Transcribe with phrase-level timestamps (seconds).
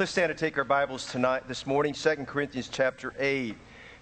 [0.00, 3.54] Let's stand and take our Bibles tonight, this morning, 2 Corinthians chapter 8.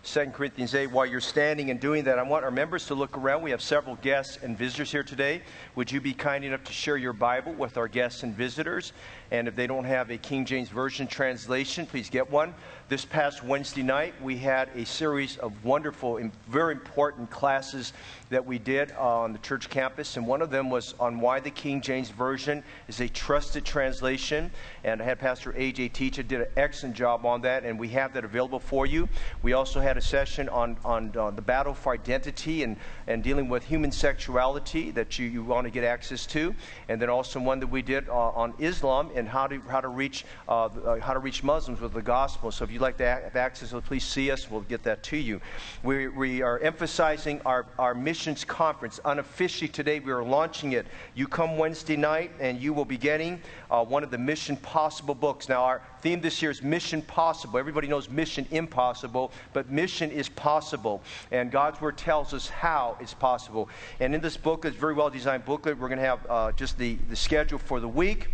[0.05, 0.93] 2 Corinthians 8.
[0.93, 3.43] While you're standing and doing that, I want our members to look around.
[3.43, 5.43] We have several guests and visitors here today.
[5.75, 8.93] Would you be kind enough to share your Bible with our guests and visitors?
[9.31, 12.55] And if they don't have a King James Version translation, please get one.
[12.89, 17.93] This past Wednesday night, we had a series of wonderful and very important classes
[18.31, 20.17] that we did on the church campus.
[20.17, 24.51] And one of them was on why the King James Version is a trusted translation.
[24.85, 27.65] And I had Pastor AJ teach it, did an excellent job on that.
[27.65, 29.07] And we have that available for you.
[29.43, 33.49] We also had a session on, on, on the battle for identity and, and dealing
[33.49, 36.55] with human sexuality that you, you want to get access to.
[36.89, 39.89] And then also one that we did uh, on Islam and how to, how to,
[39.89, 42.53] reach, uh, uh, how to reach Muslims with the gospel.
[42.53, 44.51] So if you'd like to have access, to please see us.
[44.51, 45.41] We'll get that to you.
[45.83, 49.01] We, we are emphasizing our, our missions conference.
[49.07, 50.87] Unofficially today, we are launching it.
[51.15, 55.15] You come Wednesday night, and you will be getting uh, one of the Mission Possible
[55.15, 55.49] books.
[55.49, 57.59] Now, our theme this year is Mission Possible.
[57.59, 61.03] Everybody knows Mission Impossible, but mission is possible.
[61.31, 63.69] And God's Word tells us how it's possible.
[64.01, 65.79] And in this book, it's a very well designed booklet.
[65.79, 68.29] We're going to have uh, just the, the schedule for the week.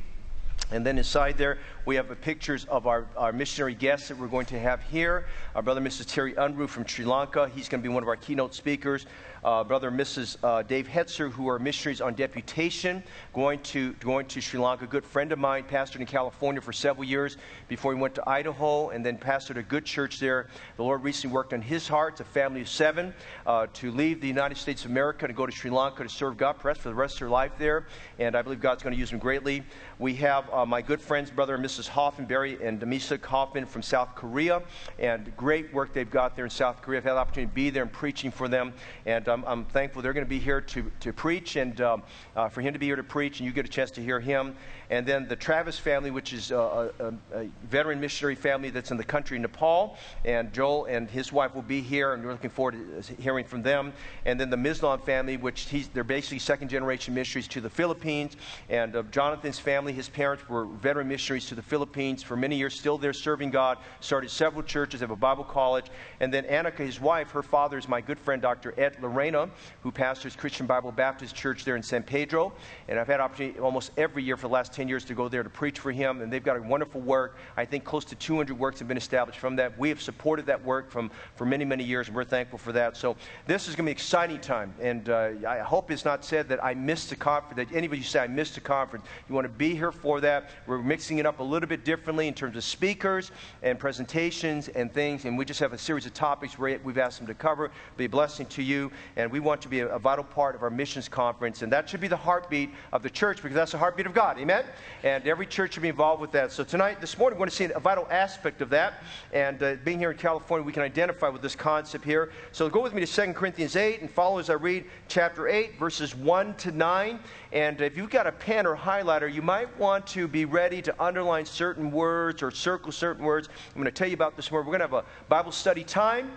[0.70, 4.47] And then inside there, we have pictures of our, our missionary guests that we're going
[4.47, 5.27] to have here.
[5.55, 6.06] Our brother, Mrs.
[6.06, 7.50] Terry Unruh from Sri Lanka.
[7.55, 9.06] He's going to be one of our keynote speakers
[9.45, 10.37] uh, Brother and Mrs.
[10.42, 14.84] Uh, Dave Hetzer, who are missionaries on deputation, going to, going to Sri Lanka.
[14.84, 17.37] A good friend of mine, pastored in California for several years
[17.69, 20.48] before he went to Idaho and then pastored a good church there.
[20.77, 23.15] The Lord recently worked on his heart, a family of seven,
[23.47, 26.37] uh, to leave the United States of America to go to Sri Lanka to serve
[26.37, 27.87] God perhaps for the rest of their life there.
[28.19, 29.62] And I believe God's going to use them greatly.
[29.98, 31.87] We have uh, my good friends, Brother and Mrs.
[31.87, 34.62] Hoffman, Barry and Demisa Hoffman from South Korea,
[34.98, 36.98] and great work they've got there in South Korea.
[36.98, 38.72] I've had the opportunity to be there and preaching for them.
[39.06, 42.02] And I'm, I'm thankful they're going to be here to, to preach and um,
[42.36, 44.20] uh, for him to be here to preach, and you get a chance to hear
[44.20, 44.54] him.
[44.91, 48.96] And then the Travis family, which is a, a, a veteran missionary family that's in
[48.96, 49.96] the country Nepal.
[50.24, 53.62] And Joel and his wife will be here, and we're looking forward to hearing from
[53.62, 53.92] them.
[54.24, 58.36] And then the Mislan family, which they're basically second generation missionaries to the Philippines.
[58.69, 62.78] And uh, Jonathan's family, his parents were veteran missionaries to the Philippines for many years,
[62.78, 65.86] still there serving God, started several churches, have a Bible college.
[66.20, 68.75] And then Annika, his wife, her father is my good friend, Dr.
[68.78, 69.48] Ed Laurena,
[69.82, 72.52] who pastors Christian Bible Baptist Church there in San Pedro.
[72.88, 75.42] And I've had opportunity almost every year for the last 10 years to go there
[75.42, 76.20] to preach for him.
[76.20, 77.36] And they've got a wonderful work.
[77.56, 79.78] I think close to 200 works have been established from that.
[79.78, 82.96] We have supported that work from, for many, many years, and we're thankful for that.
[82.96, 84.74] So this is going to be an exciting time.
[84.80, 88.20] And uh, I hope it's not said that I missed the conference, that anybody say
[88.20, 89.06] I missed the conference.
[89.28, 90.50] You want to be here for that.
[90.66, 93.30] We're mixing it up a little bit differently in terms of speakers
[93.62, 95.24] and presentations and things.
[95.24, 97.70] And we just have a series of topics we've asked them to cover.
[97.96, 98.91] Be a blessing to you.
[99.16, 101.62] And we want to be a, vital part of our missions conference.
[101.62, 104.38] And that should be the heartbeat of the church because that's the heartbeat of God.
[104.38, 104.64] Amen?
[105.02, 106.52] And every church should be involved with that.
[106.52, 109.03] So tonight, this morning, we're going to see a vital aspect of that.
[109.32, 112.32] And uh, being here in California, we can identify with this concept here.
[112.53, 115.78] So go with me to 2 Corinthians 8 and follow as I read chapter 8,
[115.78, 117.19] verses 1 to 9.
[117.53, 121.03] And if you've got a pen or highlighter, you might want to be ready to
[121.03, 123.48] underline certain words or circle certain words.
[123.69, 124.60] I'm going to tell you about this more.
[124.60, 126.32] We're going to have a Bible study time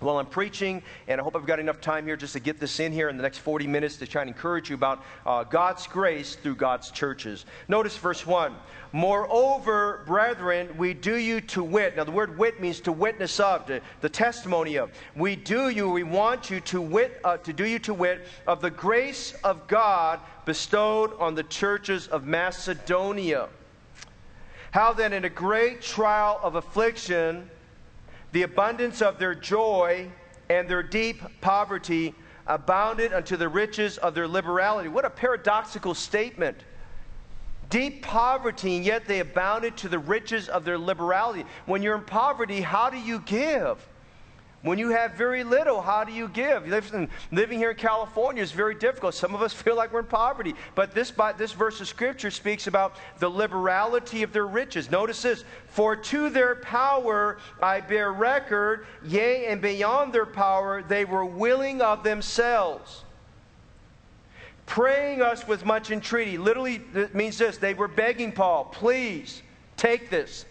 [0.00, 2.80] while I'm preaching, and I hope I've got enough time here just to get this
[2.80, 5.86] in here in the next 40 minutes to try and encourage you about uh, God's
[5.86, 7.46] grace through God's churches.
[7.68, 8.54] Notice verse 1.
[8.92, 11.96] Moreover, brethren, we do you to wit.
[11.96, 14.90] Now, the word wit means to witness of, to, the testimony of.
[15.16, 18.60] We do you, we want you to wit, uh, to do you to wit of
[18.60, 23.48] the grace of God bestowed on the churches of Macedonia.
[24.70, 27.48] How then, in a great trial of affliction,
[28.34, 30.10] the abundance of their joy
[30.50, 32.12] and their deep poverty
[32.48, 34.88] abounded unto the riches of their liberality.
[34.88, 36.64] What a paradoxical statement.
[37.70, 41.44] Deep poverty, and yet they abounded to the riches of their liberality.
[41.66, 43.78] When you're in poverty, how do you give?
[44.64, 46.66] When you have very little, how do you give?
[47.30, 49.14] Living here in California is very difficult.
[49.14, 50.54] Some of us feel like we're in poverty.
[50.74, 54.90] But this, this verse of Scripture speaks about the liberality of their riches.
[54.90, 61.04] Notice this For to their power I bear record, yea, and beyond their power they
[61.04, 63.04] were willing of themselves.
[64.64, 66.38] Praying us with much entreaty.
[66.38, 69.42] Literally, it means this they were begging Paul, please
[69.76, 70.46] take this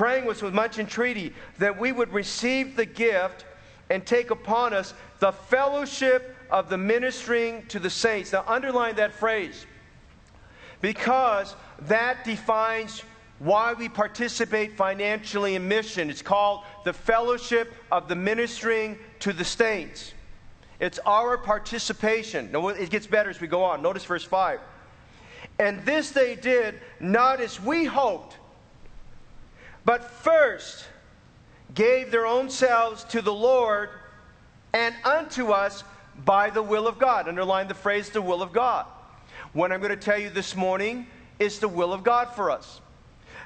[0.00, 3.44] praying was with much entreaty that we would receive the gift
[3.90, 8.32] and take upon us the fellowship of the ministering to the saints.
[8.32, 9.66] Now, underline that phrase
[10.80, 13.02] because that defines
[13.40, 16.08] why we participate financially in mission.
[16.08, 20.14] It's called the fellowship of the ministering to the saints.
[20.78, 22.50] It's our participation.
[22.50, 23.82] Now, it gets better as we go on.
[23.82, 24.60] Notice verse 5.
[25.58, 28.38] And this they did not as we hoped
[29.84, 30.86] but first
[31.74, 33.90] gave their own selves to the Lord
[34.72, 35.84] and unto us
[36.24, 37.28] by the will of God.
[37.28, 38.86] Underline the phrase, the will of God.
[39.52, 41.06] What I'm going to tell you this morning
[41.38, 42.80] is the will of God for us.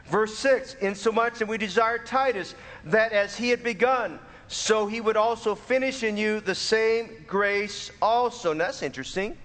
[0.07, 2.55] Verse 6 Insomuch that we desire Titus,
[2.85, 7.91] that as he had begun, so he would also finish in you the same grace
[8.03, 8.51] also.
[8.51, 9.37] And that's interesting.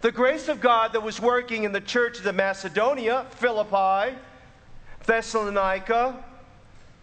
[0.00, 4.16] The grace of God that was working in the churches of Macedonia, Philippi,
[5.04, 6.22] Thessalonica,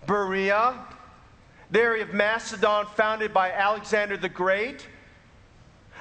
[0.05, 0.75] Berea,
[1.71, 4.87] the area of Macedon founded by Alexander the Great.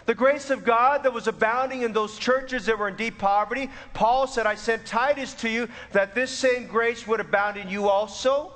[0.06, 3.68] The grace of God that was abounding in those churches that were in deep poverty.
[3.92, 7.90] Paul said, I sent Titus to you that this same grace would abound in you
[7.90, 8.52] also.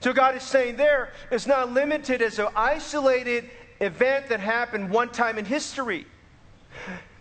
[0.00, 3.48] So God is saying there, it's not limited as an isolated
[3.80, 6.04] event that happened one time in history.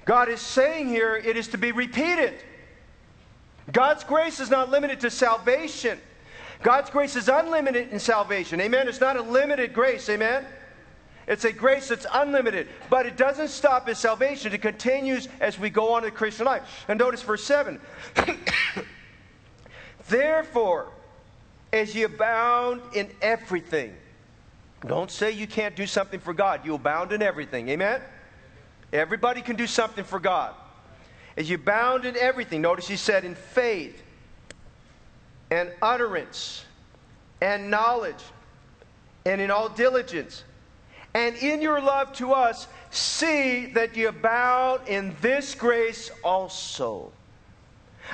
[0.05, 2.33] God is saying here it is to be repeated.
[3.71, 5.99] God's grace is not limited to salvation.
[6.63, 8.59] God's grace is unlimited in salvation.
[8.61, 8.87] Amen.
[8.87, 10.09] It's not a limited grace.
[10.09, 10.45] Amen.
[11.27, 14.53] It's a grace that's unlimited, but it doesn't stop at salvation.
[14.53, 16.85] It continues as we go on in the Christian life.
[16.87, 17.79] And notice verse 7.
[20.07, 20.87] Therefore,
[21.73, 23.93] as you abound in everything,
[24.85, 26.65] don't say you can't do something for God.
[26.65, 27.67] You abound in everything.
[27.69, 27.99] Amen?
[28.93, 30.55] Everybody can do something for God.
[31.37, 34.01] As you abound in everything, notice he said in faith
[35.51, 36.65] and utterance
[37.41, 38.23] and knowledge
[39.25, 40.43] and in all diligence.
[41.13, 47.11] And in your love to us, see that you abound in this grace also.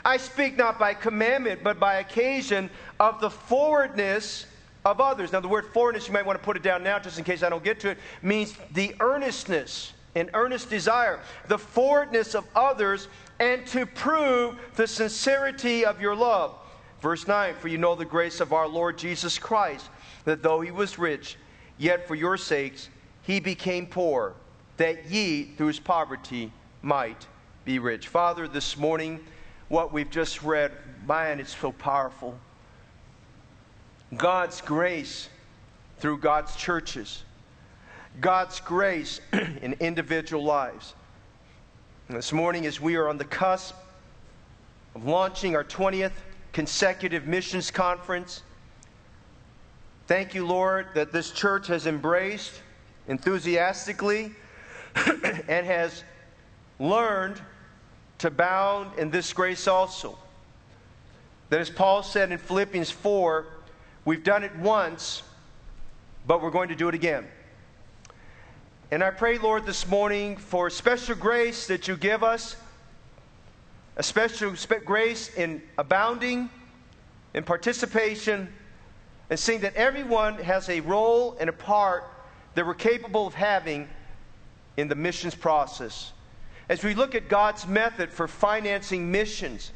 [0.03, 2.69] I speak not by commandment, but by occasion
[2.99, 4.47] of the forwardness
[4.85, 5.31] of others.
[5.31, 7.43] Now, the word forwardness, you might want to put it down now just in case
[7.43, 13.07] I don't get to it, means the earnestness, an earnest desire, the forwardness of others,
[13.39, 16.55] and to prove the sincerity of your love.
[17.01, 19.89] Verse 9 For you know the grace of our Lord Jesus Christ,
[20.25, 21.37] that though he was rich,
[21.77, 22.89] yet for your sakes
[23.23, 24.33] he became poor,
[24.77, 26.51] that ye through his poverty
[26.81, 27.27] might
[27.65, 28.07] be rich.
[28.07, 29.19] Father, this morning,
[29.69, 30.71] what we've just read,
[31.07, 32.37] man, it's so powerful.
[34.15, 35.29] God's grace
[35.99, 37.23] through God's churches,
[38.21, 40.93] God's grace in individual lives.
[42.07, 43.75] And this morning, as we are on the cusp
[44.95, 46.11] of launching our 20th
[46.51, 48.43] consecutive missions conference,
[50.07, 52.61] thank you, Lord, that this church has embraced
[53.07, 54.31] enthusiastically
[55.47, 56.03] and has
[56.79, 57.41] learned
[58.19, 60.17] to bound in this grace also.
[61.49, 63.45] That as Paul said in Philippians 4,
[64.05, 65.23] we've done it once,
[66.27, 67.27] but we're going to do it again.
[68.93, 72.55] And I pray, Lord, this morning for special grace that you give us,
[73.97, 74.53] a special
[74.85, 76.47] grace in abounding,
[77.33, 78.53] in participation,
[79.31, 82.03] and seeing that everyone has a role and a part
[82.53, 83.89] that we're capable of having
[84.77, 86.11] in the missions process.
[86.69, 89.71] As we look at God's method for financing missions,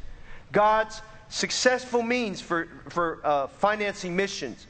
[0.52, 4.68] God's successful means for, for uh, financing missions,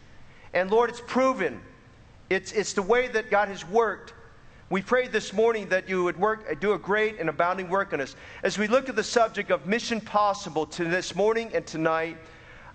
[0.53, 1.59] and Lord, it's proven.
[2.29, 4.13] It's, it's the way that God has worked.
[4.69, 8.02] We prayed this morning that you would work, do a great and abounding work in
[8.02, 8.18] us.
[8.44, 12.18] As we look at the subject of mission possible to this morning and tonight,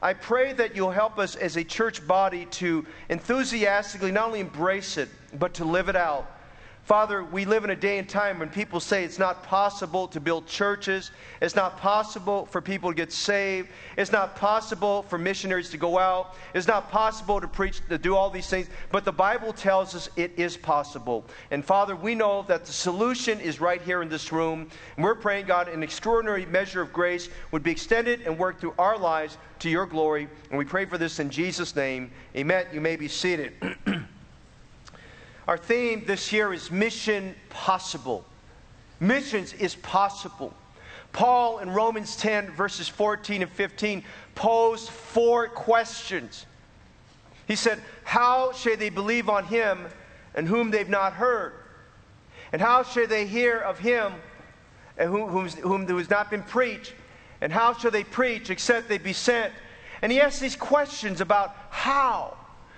[0.00, 4.96] I pray that you'll help us as a church body to enthusiastically not only embrace
[4.96, 6.28] it, but to live it out.
[6.84, 10.18] Father, we live in a day and time when people say it's not possible to
[10.18, 11.12] build churches.
[11.40, 13.68] It's not possible for people to get saved.
[13.96, 16.34] It's not possible for missionaries to go out.
[16.54, 18.66] It's not possible to preach, to do all these things.
[18.90, 21.24] But the Bible tells us it is possible.
[21.52, 24.68] And Father, we know that the solution is right here in this room.
[24.96, 28.74] And we're praying, God, an extraordinary measure of grace would be extended and work through
[28.76, 30.28] our lives to your glory.
[30.50, 32.10] And we pray for this in Jesus' name.
[32.36, 32.66] Amen.
[32.72, 33.52] You may be seated.
[35.48, 38.24] Our theme this year is Mission Possible.
[39.00, 40.54] Missions is possible.
[41.12, 46.46] Paul in Romans 10, verses 14 and 15, posed four questions.
[47.48, 49.86] He said, How shall they believe on him
[50.34, 51.52] and whom they've not heard?
[52.52, 54.12] And how shall they hear of him
[54.96, 56.94] and whom, whom has not been preached?
[57.40, 59.52] And how shall they preach except they be sent?
[60.00, 62.36] And he asked these questions about how.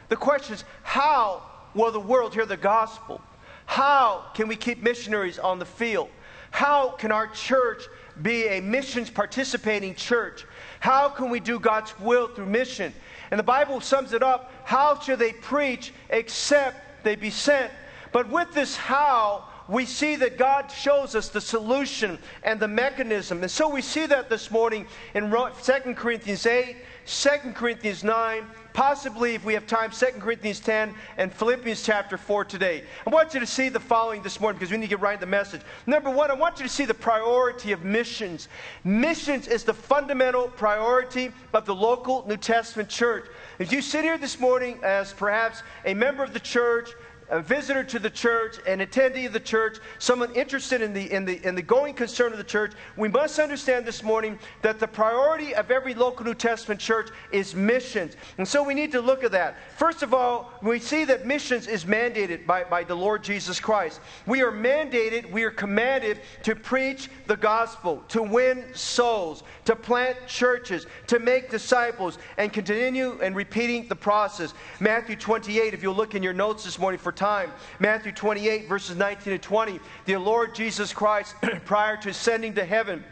[0.09, 1.43] The questions, how
[1.75, 3.21] will the world hear the gospel?
[3.67, 6.09] How can we keep missionaries on the field?
[6.51, 7.83] How can our church
[8.23, 10.47] be a missions participating church?
[10.81, 12.93] How can we do God's will through mission?
[13.31, 17.73] And the Bible sums it up how should they preach except they be sent?
[18.13, 23.43] But with this how, we see that God shows us the solution and the mechanism.
[23.43, 29.35] And so we see that this morning in 2 Corinthians 8 2 Corinthians 9, possibly,
[29.35, 32.83] if we have time, 2 Corinthians 10 and Philippians chapter 4 today.
[33.07, 35.15] I want you to see the following this morning because we need to get right
[35.15, 35.61] in the message.
[35.87, 38.49] Number one, I want you to see the priority of missions.
[38.85, 43.27] Missions is the fundamental priority of the local New Testament church.
[43.59, 46.91] If you sit here this morning as perhaps a member of the church,
[47.31, 51.25] a visitor to the church, an attendee of the church, someone interested in the, in,
[51.25, 54.87] the, in the going concern of the church, we must understand this morning that the
[54.87, 58.17] priority of every local New Testament church is missions.
[58.39, 59.57] And so we need to look at that.
[59.77, 64.01] First of all, we see that missions is mandated by, by the Lord Jesus Christ.
[64.27, 70.17] We are mandated, we are commanded to preach the gospel, to win souls, to plant
[70.27, 74.55] churches, to make disciples, and continue and repeating the process.
[74.81, 77.53] Matthew 28, if you'll look in your notes this morning for time.
[77.79, 79.81] Matthew 28, verses 19 to 20.
[80.05, 83.05] The Lord Jesus Christ, prior to ascending to heaven,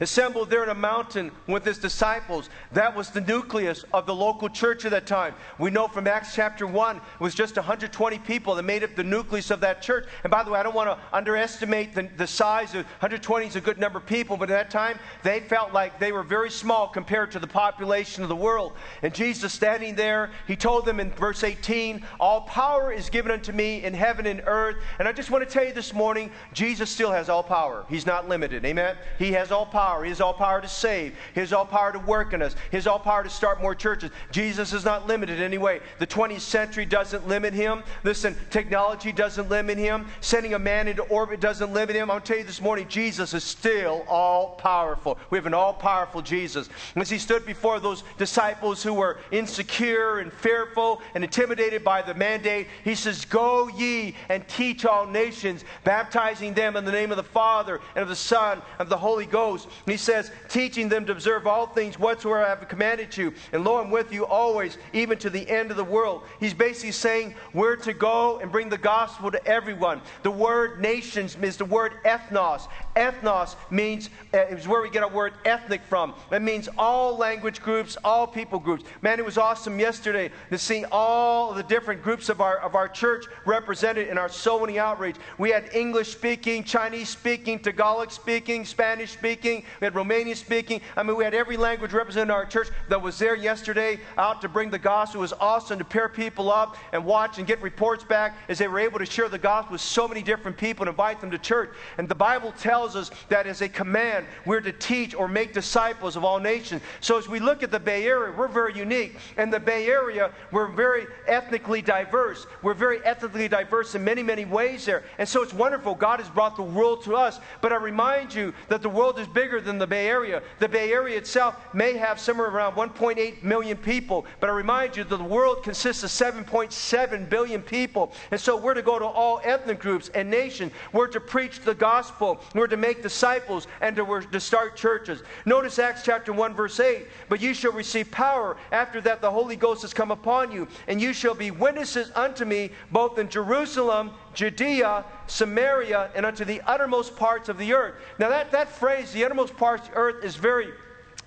[0.00, 2.50] assembled there in a mountain with his disciples.
[2.72, 5.34] That was the nucleus of the local church at that time.
[5.58, 9.04] We know from Acts chapter 1, it was just 120 people that made up the
[9.04, 10.06] nucleus of that church.
[10.22, 13.56] And by the way, I don't want to underestimate the, the size of 120 is
[13.56, 16.50] a good number of people, but at that time, they felt like they were very
[16.50, 18.72] small compared to the population of the world.
[19.02, 23.52] And Jesus standing there, he told them in verse 18, All power is given unto
[23.52, 24.76] me in heaven and earth.
[24.98, 27.84] And I just want to tell you this morning, Jesus still has all power.
[27.88, 28.64] He's not limited.
[28.64, 28.96] Amen?
[29.18, 30.04] He has all power.
[30.04, 31.16] He has all power to save.
[31.34, 32.54] He has all power to work in us.
[32.70, 34.12] He has all power to start more churches.
[34.30, 35.80] Jesus is not limited in any way.
[35.98, 37.82] The 20th century doesn't limit him.
[38.04, 40.06] Listen, technology doesn't limit him.
[40.20, 42.08] Sending a man into orbit doesn't limit him.
[42.08, 45.18] I'll tell you this morning, Jesus is still all powerful.
[45.30, 46.68] We have an all powerful Jesus.
[46.94, 52.14] As he stood before those disciples who were insecure and fearful and intimidated by the
[52.14, 57.16] mandate, he says, Go ye and teach all nations, baptizing them in the name of
[57.16, 61.04] the Father and of the Son and of the Holy Ghost he says, teaching them
[61.06, 63.32] to observe all things whatsoever I have commanded you.
[63.52, 66.22] And lo, I'm with you always, even to the end of the world.
[66.40, 70.00] He's basically saying we're to go and bring the gospel to everyone.
[70.22, 72.68] The word nations is the word ethnos.
[72.96, 76.14] Ethnos means, uh, is where we get our word ethnic from.
[76.30, 78.84] It means all language groups, all people groups.
[79.02, 82.88] Man, it was awesome yesterday to see all the different groups of our, of our
[82.88, 85.16] church represented in our so many outreach.
[85.38, 90.80] We had English speaking, Chinese speaking, Tagalog speaking, Spanish speaking, we had Romanian speaking.
[90.96, 94.40] I mean, we had every language represented in our church that was there yesterday out
[94.42, 95.20] to bring the gospel.
[95.20, 98.68] It was awesome to pair people up and watch and get reports back as they
[98.68, 101.38] were able to share the gospel with so many different people and invite them to
[101.38, 101.70] church.
[101.98, 105.54] And the Bible tells tells us that as a command, we're to teach or make
[105.54, 106.82] disciples of all nations.
[107.00, 109.16] So as we look at the Bay Area, we're very unique.
[109.38, 112.46] In the Bay Area, we're very ethnically diverse.
[112.60, 115.02] We're very ethnically diverse in many, many ways there.
[115.16, 115.94] And so it's wonderful.
[115.94, 117.40] God has brought the world to us.
[117.62, 120.42] But I remind you that the world is bigger than the Bay Area.
[120.58, 124.26] The Bay Area itself may have somewhere around 1.8 million people.
[124.40, 128.12] But I remind you that the world consists of 7.7 billion people.
[128.30, 130.72] And so we're to go to all ethnic groups and nations.
[130.92, 132.42] We're to preach the gospel.
[132.54, 135.22] We're to to make disciples and to, to start churches.
[135.46, 137.06] Notice Acts chapter 1, verse 8.
[137.28, 141.00] But you shall receive power after that the Holy Ghost has come upon you, and
[141.00, 147.14] you shall be witnesses unto me both in Jerusalem, Judea, Samaria, and unto the uttermost
[147.14, 147.94] parts of the earth.
[148.18, 150.72] Now, that, that phrase, the uttermost parts of the earth, is very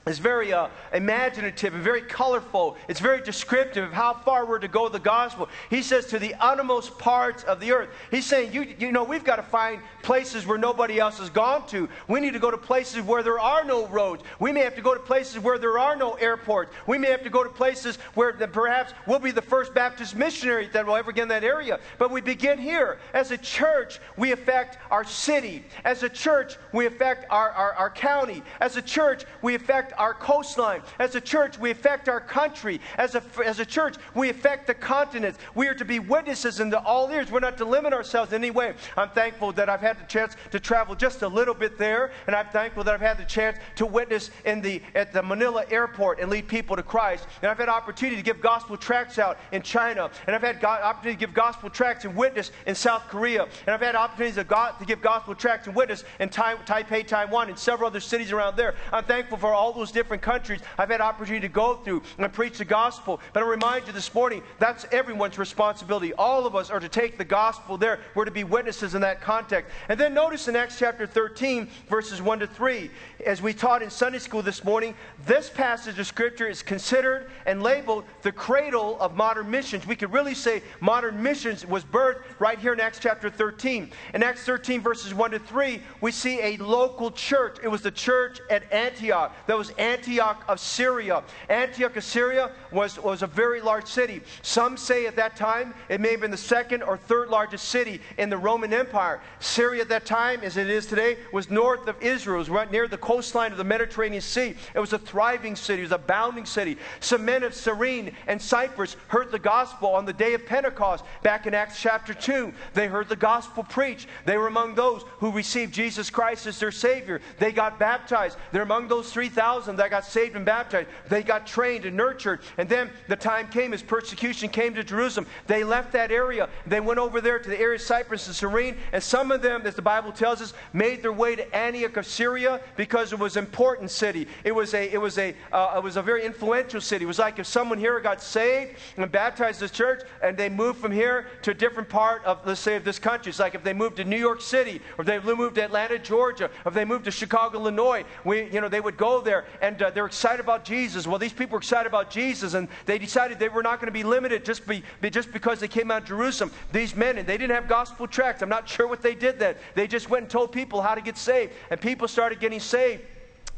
[0.07, 2.77] it's very uh, imaginative and very colorful.
[2.87, 5.49] It's very descriptive of how far we're to go with the gospel.
[5.69, 7.89] He says to the uttermost parts of the earth.
[8.11, 11.67] He's saying, you, you know, we've got to find places where nobody else has gone
[11.67, 11.89] to.
[12.07, 14.23] We need to go to places where there are no roads.
[14.39, 16.71] We may have to go to places where there are no airports.
[16.85, 20.67] We may have to go to places where perhaps we'll be the first Baptist missionary
[20.67, 21.79] that will ever get in that area.
[21.97, 22.99] But we begin here.
[23.13, 25.65] As a church, we affect our city.
[25.83, 28.43] As a church, we affect our, our, our county.
[28.61, 30.81] As a church, we affect our coastline.
[30.99, 32.79] As a church, we affect our country.
[32.97, 35.39] As a, as a church, we affect the continents.
[35.55, 37.31] We are to be witnesses into all ears.
[37.31, 38.73] We're not to limit ourselves in any way.
[38.95, 42.35] I'm thankful that I've had the chance to travel just a little bit there, and
[42.35, 46.19] I'm thankful that I've had the chance to witness in the, at the Manila airport
[46.19, 47.27] and lead people to Christ.
[47.41, 50.81] And I've had opportunity to give gospel tracts out in China, and I've had God,
[50.81, 54.43] opportunity to give gospel tracts and witness in South Korea, and I've had opportunities to,
[54.43, 58.31] God, to give gospel tracts and witness in tai, Taipei, Taiwan, and several other cities
[58.31, 58.75] around there.
[58.91, 62.31] I'm thankful for all those those different countries I've had opportunity to go through and
[62.33, 63.21] preach the gospel.
[63.33, 66.13] But I remind you this morning, that's everyone's responsibility.
[66.13, 67.99] All of us are to take the gospel there.
[68.13, 69.71] We're to be witnesses in that context.
[69.89, 72.91] And then notice in Acts chapter 13, verses 1 to 3,
[73.25, 74.93] as we taught in Sunday school this morning,
[75.25, 79.87] this passage of Scripture is considered and labeled the cradle of modern missions.
[79.87, 83.91] We could really say modern missions was birthed right here in Acts chapter 13.
[84.13, 87.57] In Acts 13, verses 1 to 3, we see a local church.
[87.63, 91.23] It was the church at Antioch that was Antioch of Syria.
[91.49, 94.21] Antioch of Syria was, was a very large city.
[94.41, 98.01] Some say at that time it may have been the second or third largest city
[98.17, 99.21] in the Roman Empire.
[99.39, 102.37] Syria at that time, as it is today, was north of Israel.
[102.37, 104.55] It was right near the coastline of the Mediterranean Sea.
[104.73, 106.77] It was a thriving city, it was a bounding city.
[106.99, 111.45] Some men of Cyrene and Cyprus heard the gospel on the day of Pentecost back
[111.45, 112.53] in Acts chapter 2.
[112.73, 114.07] They heard the gospel preached.
[114.25, 117.21] They were among those who received Jesus Christ as their Savior.
[117.39, 118.37] They got baptized.
[118.51, 120.87] They're among those 3,000 that got saved and baptized.
[121.09, 122.41] They got trained and nurtured.
[122.57, 125.27] And then the time came as persecution came to Jerusalem.
[125.47, 126.49] They left that area.
[126.65, 128.77] They went over there to the area of Cyprus and Cyrene.
[128.93, 132.05] And some of them, as the Bible tells us, made their way to Antioch of
[132.05, 134.27] Syria because it was an important city.
[134.43, 137.05] It was a, it was a, uh, it was a very influential city.
[137.05, 140.79] It was like if someone here got saved and baptized this church and they moved
[140.79, 143.29] from here to a different part of, let's say, of this country.
[143.29, 146.45] It's like if they moved to New York City or they moved to Atlanta, Georgia,
[146.45, 148.05] or if they moved to Chicago, Illinois.
[148.23, 151.07] We, you know, they would go there and uh, they're excited about Jesus.
[151.07, 153.91] Well, these people were excited about Jesus and they decided they were not going to
[153.91, 156.51] be limited just, be, just because they came out of Jerusalem.
[156.71, 158.41] These men, and they didn't have gospel tracts.
[158.41, 159.55] I'm not sure what they did then.
[159.75, 163.03] They just went and told people how to get saved, and people started getting saved.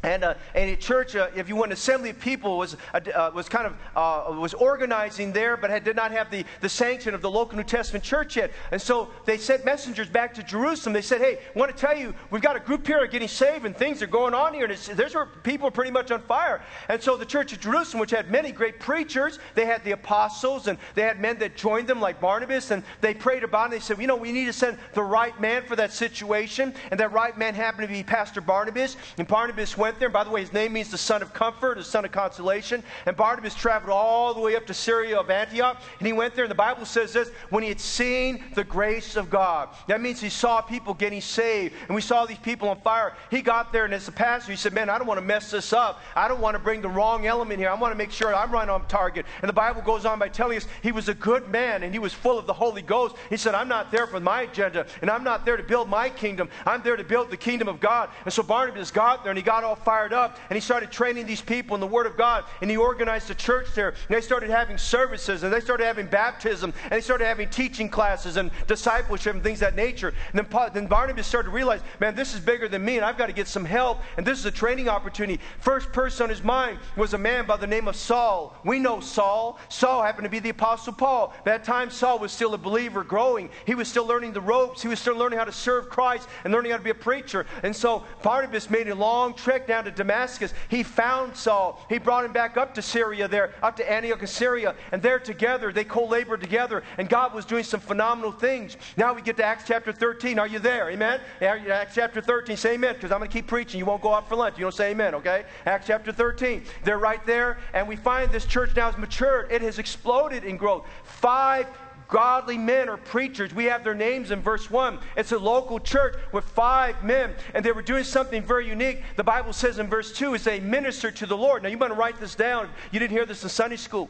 [0.02, 3.32] And, uh, and a church, uh, if you want, assembly of people was, uh, uh
[3.34, 7.14] was kind of uh, was organizing there, but had, did not have the, the sanction
[7.14, 8.52] of the local New Testament church yet.
[8.72, 10.94] And so they sent messengers back to Jerusalem.
[10.94, 13.66] They said, "Hey, I want to tell you, we've got a group here getting saved,
[13.66, 16.62] and things are going on here, and there's where people are pretty much on fire."
[16.88, 20.68] And so the church of Jerusalem, which had many great preachers, they had the apostles,
[20.68, 23.72] and they had men that joined them, like Barnabas, and they prayed about it.
[23.72, 26.98] They said, "You know, we need to send the right man for that situation," and
[27.02, 28.96] that right man happened to be Pastor Barnabas.
[29.18, 30.10] And Barnabas went went there.
[30.10, 32.84] By the way, his name means the son of comfort, the son of consolation.
[33.08, 36.44] And Barnabas traveled all the way up to Syria of Antioch, and he went there.
[36.44, 39.70] And the Bible says this when he had seen the grace of God.
[39.88, 43.16] That means he saw people getting saved, and we saw these people on fire.
[43.32, 45.50] He got there, and as a pastor, he said, Man, I don't want to mess
[45.50, 46.02] this up.
[46.16, 47.72] I don't want to bring the wrong element here.
[47.72, 49.26] I want to make sure I'm right on target.
[49.42, 52.00] And the Bible goes on by telling us he was a good man, and he
[52.00, 53.16] was full of the Holy Ghost.
[53.32, 56.12] He said, I'm not there for my agenda, and I'm not there to build my
[56.12, 56.48] kingdom.
[56.68, 58.10] I'm there to build the kingdom of God.
[58.26, 61.26] And so Barnabas got there, and he got all fired up and he started training
[61.26, 62.46] these people in the Word of God.
[62.62, 63.90] And he organized a church there.
[63.90, 67.90] And they started having services and they started having baptism and they started having teaching
[67.90, 70.14] classes and discipleship and things that nature.
[70.34, 73.18] And then, then Barnabas started to realize, man, this is bigger than me and I've
[73.18, 74.00] got to get some help.
[74.18, 75.42] And this is a training opportunity.
[75.60, 78.56] First person on his mind was a man by the name of Saul.
[78.64, 79.60] We know Saul.
[79.70, 81.34] Saul happened to be the Apostle Paul.
[81.46, 83.50] By that time, Saul was still a believer growing.
[83.66, 84.82] He was still learning the ropes.
[84.82, 87.46] He was still learning how to serve Christ and learning how to be a preacher.
[87.64, 90.54] And so Barnabas made a long trek down to Damascus.
[90.68, 91.86] He found Saul.
[91.88, 94.76] He brought him back up to Syria there, up to Antioch of Syria.
[94.92, 96.84] And there together, they co labored together.
[96.98, 98.76] And God was doing some phenomenal things.
[98.98, 100.38] Now we get to Acts chapter 13.
[100.40, 100.90] Are you there?
[100.90, 101.22] Amen?
[101.42, 102.58] Acts chapter 13.
[102.58, 103.80] Say amen, because I'm going to keep preaching.
[103.80, 104.58] You won't go out for lunch.
[104.58, 105.46] You don't say amen, okay?
[105.66, 106.64] Acts chapter 13.
[106.84, 107.60] They're right there.
[107.74, 109.52] And we find this church now has matured.
[109.52, 110.86] It has exploded in growth.
[111.04, 111.68] Five
[112.10, 113.54] godly men or preachers.
[113.54, 115.00] We have their names in verse 1.
[115.16, 119.02] It's a local church with five men, and they were doing something very unique.
[119.16, 121.64] The Bible says in verse 2 is they ministered to the Lord.
[121.64, 122.70] Now, you to write this down.
[122.92, 124.10] You didn't hear this in Sunday school.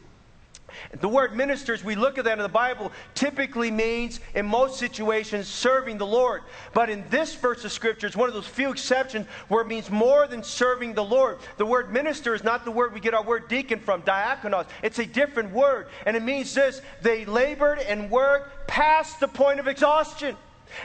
[1.00, 5.48] The word ministers, we look at that in the Bible, typically means, in most situations,
[5.48, 6.42] serving the Lord.
[6.72, 9.90] But in this verse of Scripture, it's one of those few exceptions where it means
[9.90, 11.38] more than serving the Lord.
[11.56, 14.66] The word minister is not the word we get our word deacon from, diakonos.
[14.82, 15.88] It's a different word.
[16.06, 20.36] And it means this they labored and worked past the point of exhaustion.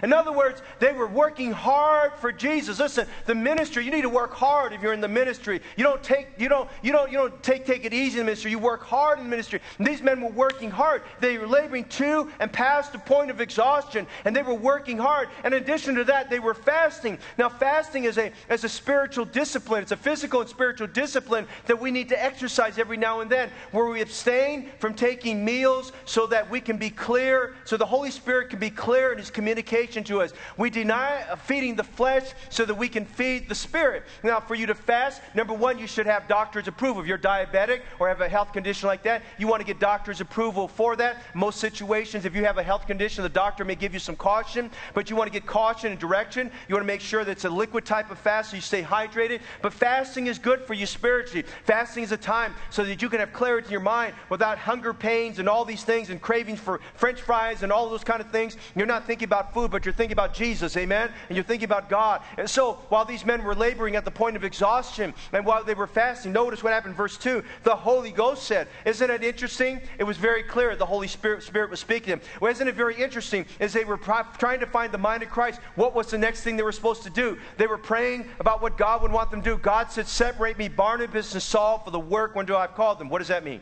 [0.04, 2.80] In other words, they were working hard for Jesus.
[2.80, 5.62] Listen, the ministry, you need to work hard if you're in the ministry.
[5.76, 8.32] You don't take, you don't, you don't, you don't take, take it easy in the
[8.32, 8.52] ministry.
[8.52, 9.62] You work hard in the ministry.
[9.78, 11.04] And these men were working hard.
[11.20, 14.08] They were laboring to and past the point of exhaustion.
[14.26, 15.30] And they were working hard.
[15.44, 17.20] And in addition to that, they were fasting.
[17.38, 19.84] Now, fasting is a, is a spiritual discipline.
[19.84, 23.50] It's a physical and spiritual discipline that we need to exercise every now and then,
[23.72, 28.12] where we abstain from taking meals so that we can be clear, so the Holy
[28.12, 30.32] Spirit can be clear in his communication to us.
[30.58, 34.04] We deny feeding the flesh so that we can feed the spirit.
[34.24, 37.02] Now, for you to fast, number one, you should have doctor's approval.
[37.02, 40.22] If you're diabetic or have a health condition like that, you want to get doctor's
[40.22, 41.18] approval for that.
[41.34, 44.72] Most situations, if you have a health condition, the doctor may give you some caution,
[44.94, 46.50] but you want to get caution and direction.
[46.68, 48.82] You want to make sure that it's a liquid type of fast so you stay
[48.82, 49.42] hydrated.
[49.62, 51.46] But fasting is good for you spiritually.
[51.66, 54.94] Fasting is a time so that you can have clarity in your mind without hunger
[54.94, 58.30] pains and all these things and cravings for french fries and all those kind of
[58.32, 58.58] things.
[58.76, 61.12] You're not thinking about food food, but you're thinking about Jesus, amen?
[61.28, 62.22] And you're thinking about God.
[62.38, 65.74] And so while these men were laboring at the point of exhaustion, and while they
[65.74, 67.44] were fasting, notice what happened verse 2.
[67.64, 69.82] The Holy Ghost said, Isn't it interesting?
[69.98, 72.22] It was very clear the Holy Spirit, Spirit was speaking to them.
[72.40, 75.60] Well, isn't it very interesting as they were trying to find the mind of Christ,
[75.76, 77.38] what was the next thing they were supposed to do?
[77.58, 79.58] They were praying about what God would want them to do.
[79.58, 83.10] God said, Separate me, Barnabas and Saul, for the work when do I've called them.
[83.10, 83.62] What does that mean?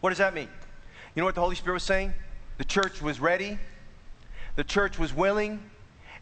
[0.00, 0.48] What does that mean?
[1.14, 2.12] You know what the Holy Spirit was saying?
[2.58, 3.58] The church was ready,
[4.56, 5.70] the church was willing,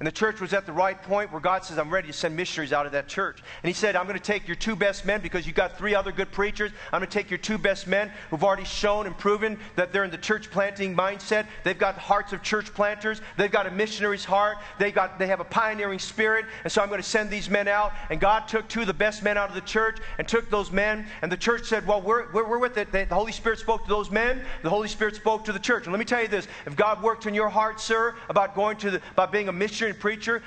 [0.00, 2.34] and the church was at the right point where God says, I'm ready to send
[2.34, 3.42] missionaries out of that church.
[3.62, 5.94] And He said, I'm going to take your two best men because you've got three
[5.94, 6.72] other good preachers.
[6.90, 10.04] I'm going to take your two best men who've already shown and proven that they're
[10.04, 11.44] in the church planting mindset.
[11.64, 13.20] They've got hearts of church planters.
[13.36, 14.56] They've got a missionary's heart.
[14.78, 16.46] They, got, they have a pioneering spirit.
[16.64, 17.92] And so I'm going to send these men out.
[18.08, 20.72] And God took two of the best men out of the church and took those
[20.72, 21.04] men.
[21.20, 22.90] And the church said, Well, we're, we're, we're with it.
[22.90, 24.40] The Holy Spirit spoke to those men.
[24.62, 25.84] The Holy Spirit spoke to the church.
[25.84, 28.78] And let me tell you this if God worked in your heart, sir, about going
[28.78, 30.42] to the, about being a missionary preacher,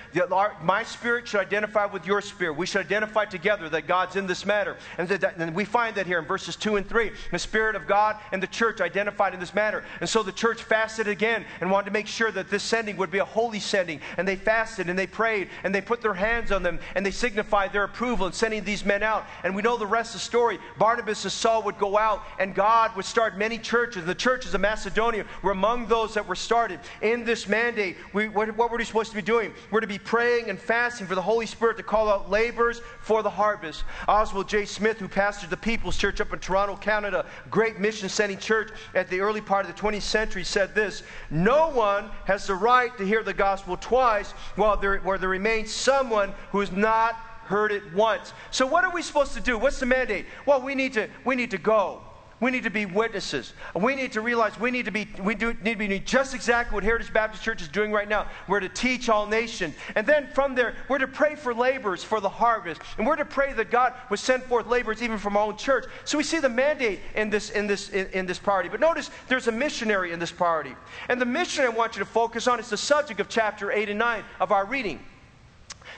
[0.61, 2.53] my spirit should identify with your spirit.
[2.53, 4.77] We should identify together that God's in this matter.
[4.97, 7.11] And, that, and we find that here in verses 2 and 3.
[7.31, 9.83] The Spirit of God and the church identified in this matter.
[9.99, 13.11] And so the church fasted again and wanted to make sure that this sending would
[13.11, 14.01] be a holy sending.
[14.17, 17.11] And they fasted and they prayed and they put their hands on them and they
[17.11, 19.25] signified their approval in sending these men out.
[19.43, 20.59] And we know the rest of the story.
[20.77, 24.05] Barnabas and Saul would go out and God would start many churches.
[24.05, 26.79] The churches of Macedonia were among those that were started.
[27.01, 29.32] In this mandate, we, what, what were we supposed to be doing?
[29.71, 33.23] We're to be praying and fasting for the Holy Spirit to call out laborers for
[33.23, 33.83] the harvest.
[34.07, 34.65] Oswald J.
[34.65, 39.09] Smith, who pastored the People's Church up in Toronto, Canada, great mission sending church at
[39.09, 43.05] the early part of the 20th century, said this No one has the right to
[43.05, 47.15] hear the gospel twice while there, where there remains someone who has not
[47.45, 48.33] heard it once.
[48.51, 49.57] So, what are we supposed to do?
[49.57, 50.25] What's the mandate?
[50.45, 52.01] Well, we need to, we need to go.
[52.39, 53.53] We need to be witnesses.
[53.73, 56.33] We need to realize we need to be we do, need to be doing just
[56.33, 58.27] exactly what Heritage Baptist Church is doing right now.
[58.47, 59.75] We're to teach all nations.
[59.95, 62.81] And then from there, we're to pray for laborers for the harvest.
[62.97, 65.85] And we're to pray that God would send forth laborers even from our own church.
[66.05, 68.69] So we see the mandate in this in this in, in this priority.
[68.69, 70.75] But notice there's a missionary in this priority.
[71.09, 73.89] And the missionary I want you to focus on is the subject of chapter 8
[73.89, 74.99] and 9 of our reading.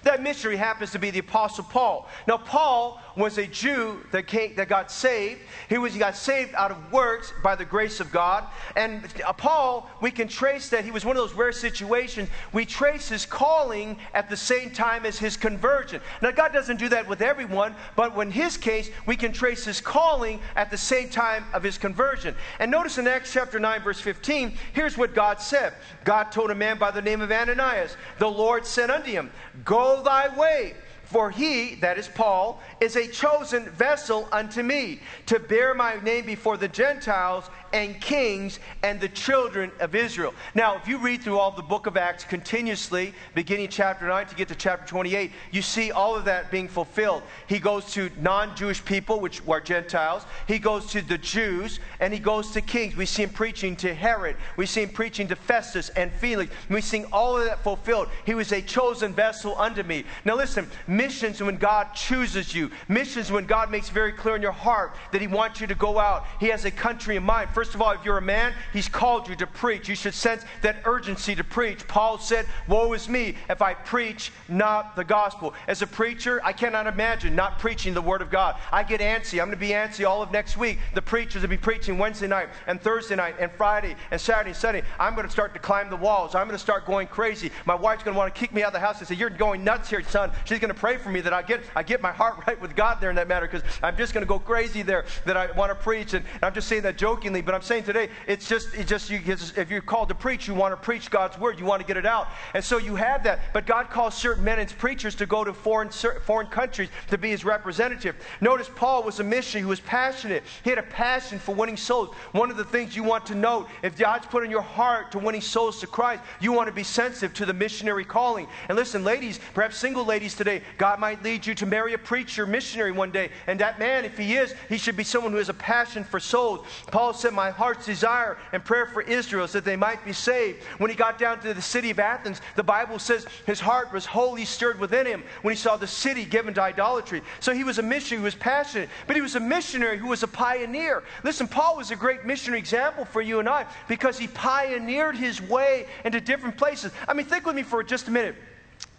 [0.03, 2.07] That missionary happens to be the Apostle Paul.
[2.27, 5.41] Now, Paul was a Jew that, came, that got saved.
[5.69, 8.45] He, was, he got saved out of works by the grace of God.
[8.75, 12.29] And uh, Paul, we can trace that he was one of those rare situations.
[12.51, 16.01] We trace his calling at the same time as his conversion.
[16.21, 19.79] Now, God doesn't do that with everyone, but in his case, we can trace his
[19.79, 22.35] calling at the same time of his conversion.
[22.59, 25.73] And notice in Acts chapter 9, verse 15, here's what God said
[26.03, 29.31] God told a man by the name of Ananias, The Lord said unto him,
[29.63, 30.75] Go thy way.
[31.05, 36.25] For he, that is Paul, is a chosen vessel unto me to bear my name
[36.25, 40.33] before the Gentiles and kings and the children of Israel.
[40.53, 44.35] Now, if you read through all the book of Acts continuously, beginning chapter 9 to
[44.35, 47.21] get to chapter 28, you see all of that being fulfilled.
[47.47, 52.13] He goes to non Jewish people, which are Gentiles, he goes to the Jews, and
[52.13, 52.95] he goes to kings.
[52.95, 56.53] We see him preaching to Herod, we see him preaching to Festus and Felix.
[56.69, 58.07] We see all of that fulfilled.
[58.25, 60.05] He was a chosen vessel unto me.
[60.23, 64.53] Now, listen, missions when God chooses you, missions when God makes very clear in your
[64.53, 66.25] heart that he wants you to go out.
[66.39, 67.49] He has a country in mind.
[67.49, 69.89] First First of all, if you're a man, he's called you to preach.
[69.89, 71.87] You should sense that urgency to preach.
[71.87, 75.55] Paul said, Woe is me if I preach not the gospel.
[75.67, 78.57] As a preacher, I cannot imagine not preaching the word of God.
[78.71, 79.41] I get antsy.
[79.41, 80.77] I'm going to be antsy all of next week.
[80.93, 84.57] The preachers will be preaching Wednesday night and Thursday night and Friday and Saturday and
[84.57, 84.83] Sunday.
[84.99, 86.35] I'm going to start to climb the walls.
[86.35, 87.49] I'm going to start going crazy.
[87.65, 89.31] My wife's going to want to kick me out of the house and say, You're
[89.31, 90.29] going nuts here, son.
[90.43, 92.75] She's going to pray for me that I get, I get my heart right with
[92.75, 95.49] God there in that matter because I'm just going to go crazy there that I
[95.53, 96.13] want to preach.
[96.13, 99.19] And I'm just saying that jokingly, but I'm saying today, it's just, it's just you,
[99.25, 101.97] if you're called to preach, you want to preach God's word, you want to get
[101.97, 102.27] it out.
[102.53, 103.53] And so you have that.
[103.53, 107.29] But God calls certain men and preachers to go to foreign, foreign countries to be
[107.29, 108.15] his representative.
[108.41, 110.43] Notice Paul was a missionary who was passionate.
[110.63, 112.13] He had a passion for winning souls.
[112.31, 115.19] One of the things you want to note, if God's put in your heart to
[115.19, 118.47] winning souls to Christ, you want to be sensitive to the missionary calling.
[118.69, 122.45] And listen, ladies, perhaps single ladies today, God might lead you to marry a preacher,
[122.45, 123.29] missionary one day.
[123.47, 126.19] And that man, if he is, he should be someone who has a passion for
[126.19, 126.65] souls.
[126.87, 130.63] Paul said, My heart's desire and prayer for Israel so that they might be saved.
[130.77, 134.05] When he got down to the city of Athens, the Bible says his heart was
[134.05, 137.21] wholly stirred within him when he saw the city given to idolatry.
[137.39, 140.23] So he was a missionary who was passionate, but he was a missionary who was
[140.23, 141.03] a pioneer.
[141.23, 145.41] Listen, Paul was a great missionary example for you and I because he pioneered his
[145.41, 146.91] way into different places.
[147.07, 148.35] I mean, think with me for just a minute.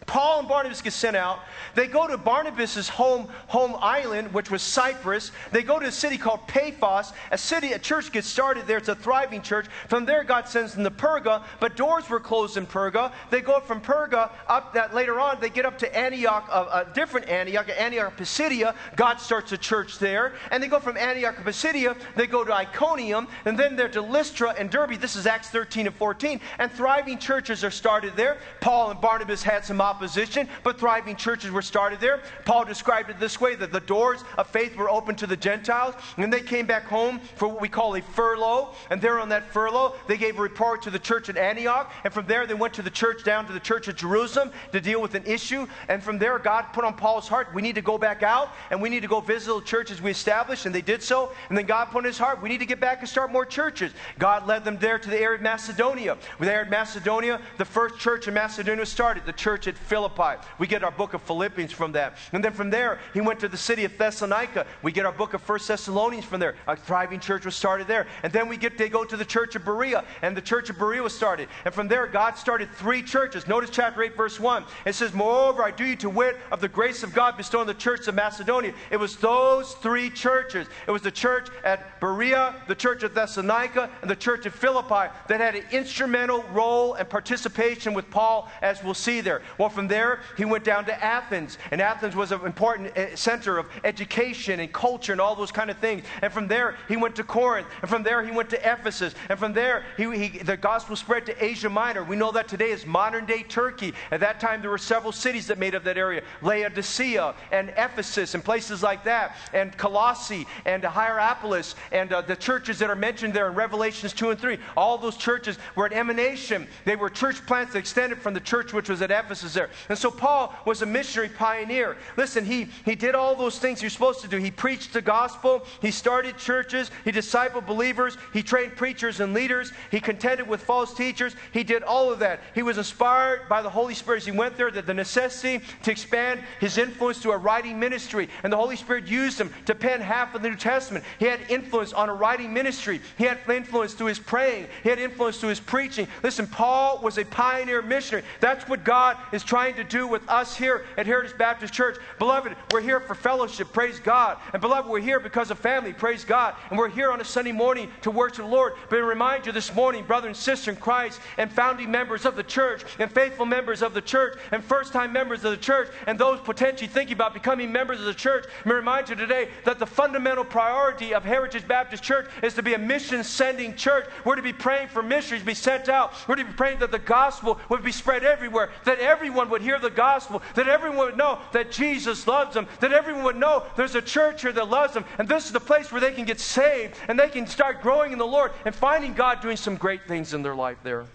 [0.07, 1.41] Paul and Barnabas get sent out.
[1.75, 5.33] They go to Barnabas' home, home island, which was Cyprus.
[5.51, 7.13] They go to a city called Paphos.
[7.33, 8.79] A city, a church gets started there.
[8.79, 9.67] It's a thriving church.
[9.89, 13.13] From there, God sends them to Perga, but doors were closed in Perga.
[13.31, 16.87] They go from Perga up that later on, they get up to Antioch, a, a
[16.95, 18.75] different Antioch, Antioch Pisidia.
[18.95, 20.35] God starts a church there.
[20.51, 24.55] And they go from Antioch Pisidia, they go to Iconium, and then they're to Lystra
[24.59, 25.01] and Derbe.
[25.01, 26.41] This is Acts 13 and 14.
[26.59, 28.39] And thriving churches are started there.
[28.61, 32.23] Paul and Barnabas had some opposition, but thriving churches were started there.
[32.45, 35.95] Paul described it this way that the doors of faith were open to the Gentiles,
[36.19, 38.75] and they came back home for what we call a furlough.
[38.91, 42.13] And there on that furlough, they gave a report to the church at Antioch, and
[42.13, 45.01] from there they went to the church down to the church at Jerusalem to deal
[45.01, 45.67] with an issue.
[45.89, 48.83] And from there, God put on Paul's heart, we need to go back out and
[48.83, 51.33] we need to go visit the churches we established, and they did so.
[51.49, 53.47] And then God put in his heart, we need to get back and start more
[53.47, 53.93] churches.
[54.19, 56.19] God led them there to the area of Macedonia.
[56.39, 60.41] There in Macedonia, the first church in Macedonia started, the church at Philippi.
[60.59, 62.17] We get our book of Philippians from that.
[62.33, 64.67] And then from there, he went to the city of Thessalonica.
[64.83, 66.55] We get our book of First Thessalonians from there.
[66.67, 68.07] A thriving church was started there.
[68.23, 70.79] And then we get they go to the church of Berea, and the church of
[70.79, 71.49] Berea was started.
[71.65, 73.47] And from there, God started three churches.
[73.47, 74.65] Notice chapter 8, verse 1.
[74.85, 77.67] It says, Moreover, I do you to wit of the grace of God bestowed on
[77.67, 78.75] the church of Macedonia.
[78.91, 80.69] It was those three churches.
[80.87, 85.13] It was the church at Berea, the church of Thessalonica, and the church of Philippi
[85.29, 89.43] that had an instrumental role and participation with Paul, as we'll see there.
[89.59, 93.59] Well, from there, he went down to Athens, and Athens was an important eh, center
[93.59, 96.03] of education and culture and all those kind of things.
[96.23, 99.39] And from there, he went to Corinth, and from there, he went to Ephesus, and
[99.39, 102.05] from there, he, he, the gospel spread to Asia Minor.
[102.05, 103.93] We know that today is modern day Turkey.
[104.11, 108.35] At that time, there were several cities that made up that area Laodicea and Ephesus
[108.35, 113.35] and places like that, and Colossae and Hierapolis, and uh, the churches that are mentioned
[113.35, 114.57] there in Revelations 2 and 3.
[114.75, 116.67] All those churches were an emanation.
[116.87, 119.66] They were church plants that extended from the church which was at Ephesus there.
[119.89, 121.97] And so Paul was a missionary pioneer.
[122.17, 124.39] Listen, he, he did all those things you're supposed to do.
[124.39, 129.73] He preached the gospel, he started churches, he discipled believers, he trained preachers and leaders,
[129.91, 131.35] he contended with false teachers.
[131.53, 132.41] He did all of that.
[132.55, 135.91] He was inspired by the Holy Spirit as he went there, that the necessity to
[135.91, 138.29] expand his influence to a writing ministry.
[138.43, 141.05] And the Holy Spirit used him to pen half of the New Testament.
[141.19, 143.01] He had influence on a writing ministry.
[143.19, 144.67] He had influence through his praying.
[144.83, 146.09] He had influence through his preaching.
[146.23, 148.25] Listen, Paul was a pioneer missionary.
[148.41, 151.97] That's what God is trying to do with us here at Heritage Baptist Church.
[152.19, 153.73] Beloved, we're here for fellowship.
[153.73, 154.37] Praise God.
[154.53, 155.95] And beloved, we're here because of family.
[155.95, 156.55] Praise God.
[156.69, 158.75] And we're here on a Sunday morning to worship the Lord.
[158.91, 162.37] But I remind you this morning, brother and sister in Christ, and founding members of
[162.37, 165.89] the church, and faithful members of the church, and first time members of the church,
[166.07, 169.79] and those potentially thinking about becoming members of the church, me remind you today that
[169.79, 174.07] the fundamental priority of Heritage Baptist Church is to be a mission sending church.
[174.27, 176.13] We're to be praying for missionaries to be sent out.
[176.29, 179.79] We're to be praying that the gospel would be spread everywhere, that everyone would hear
[179.79, 183.95] the gospel, that everyone would know that Jesus loves them, that everyone would know there's
[183.95, 186.41] a church here that loves them, and this is the place where they can get
[186.41, 190.07] saved and they can start growing in the Lord and finding God doing some great
[190.07, 191.07] things in their life there.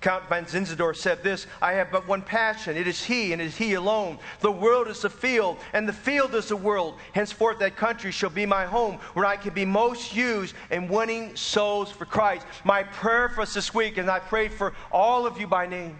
[0.00, 2.76] Count von Zinzendorf said this I have but one passion.
[2.76, 4.18] It is He, and it is He alone.
[4.40, 6.98] The world is the field, and the field is the world.
[7.12, 11.34] Henceforth, that country shall be my home, where I can be most used in winning
[11.34, 12.46] souls for Christ.
[12.64, 15.96] My prayer for us this week, and I pray for all of you by name.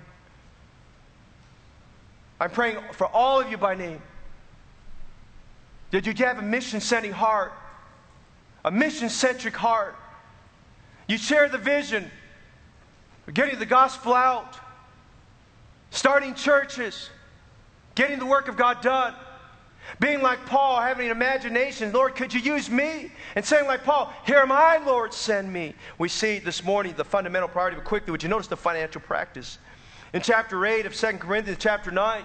[2.41, 4.01] I'm praying for all of you by name.
[5.91, 7.53] Did you have a mission sending heart?
[8.65, 9.97] A mission centric heart.
[11.07, 12.11] You share the vision
[13.27, 14.59] of getting the gospel out,
[15.91, 17.11] starting churches,
[17.95, 19.15] getting the work of God done.
[20.01, 23.11] Being like Paul, having an imagination, Lord, could you use me?
[23.35, 25.75] And saying like Paul, here am I, Lord, send me.
[25.97, 29.59] We see this morning the fundamental priority, but quickly, would you notice the financial practice?
[30.13, 32.25] In chapter 8 of 2 Corinthians, chapter 9,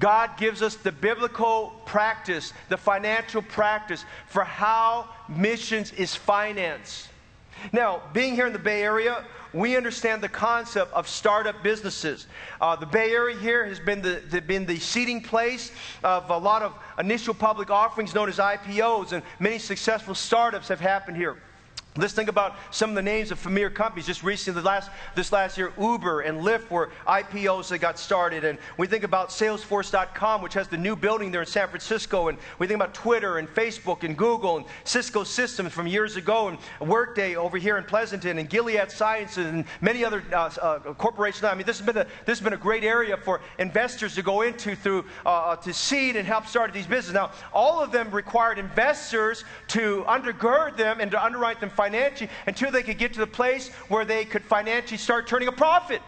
[0.00, 7.08] God gives us the biblical practice, the financial practice for how missions is financed.
[7.72, 12.26] Now, being here in the Bay Area, we understand the concept of startup businesses.
[12.60, 15.70] Uh, the Bay Area here has been the, the, been the seeding place
[16.02, 20.80] of a lot of initial public offerings known as IPOs, and many successful startups have
[20.80, 21.36] happened here.
[21.94, 24.06] Let's think about some of the names of familiar companies.
[24.06, 28.44] Just recently, last, this last year, Uber and Lyft were IPOs that got started.
[28.44, 32.28] And we think about Salesforce.com, which has the new building there in San Francisco.
[32.28, 36.48] And we think about Twitter and Facebook and Google and Cisco Systems from years ago,
[36.48, 41.44] and Workday over here in Pleasanton, and Gilead Sciences, and many other uh, uh, corporations.
[41.44, 44.22] I mean, this has, been a, this has been a great area for investors to
[44.22, 47.12] go into through uh, uh to seed and help start these businesses.
[47.12, 52.70] Now, all of them required investors to undergird them and to underwrite them financially until
[52.70, 56.02] they could get to the place where they could financially start turning a profit.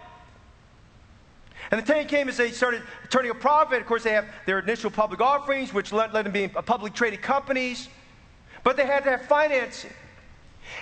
[1.71, 3.81] And the day came as they started turning a profit.
[3.81, 7.89] Of course, they have their initial public offerings, which let them be public traded companies.
[8.63, 9.93] But they had to have financing.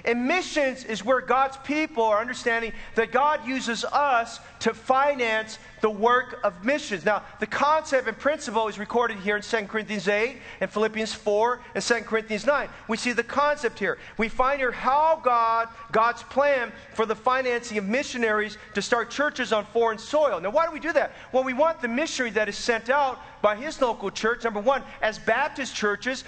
[0.04, 5.90] And missions is where God's people are understanding that God uses us to finance the
[5.90, 7.04] work of missions.
[7.04, 11.60] Now, the concept and principle is recorded here in 2 Corinthians 8 and Philippians 4
[11.74, 12.68] and 2 Corinthians 9.
[12.88, 13.98] We see the concept here.
[14.16, 19.52] We find here how God, God's plan for the financing of missionaries to start churches
[19.52, 20.40] on foreign soil.
[20.40, 21.12] Now, why do we do that?
[21.32, 24.82] Well, we want the missionary that is sent out by his local church, number one,
[25.02, 26.24] as Baptist churches,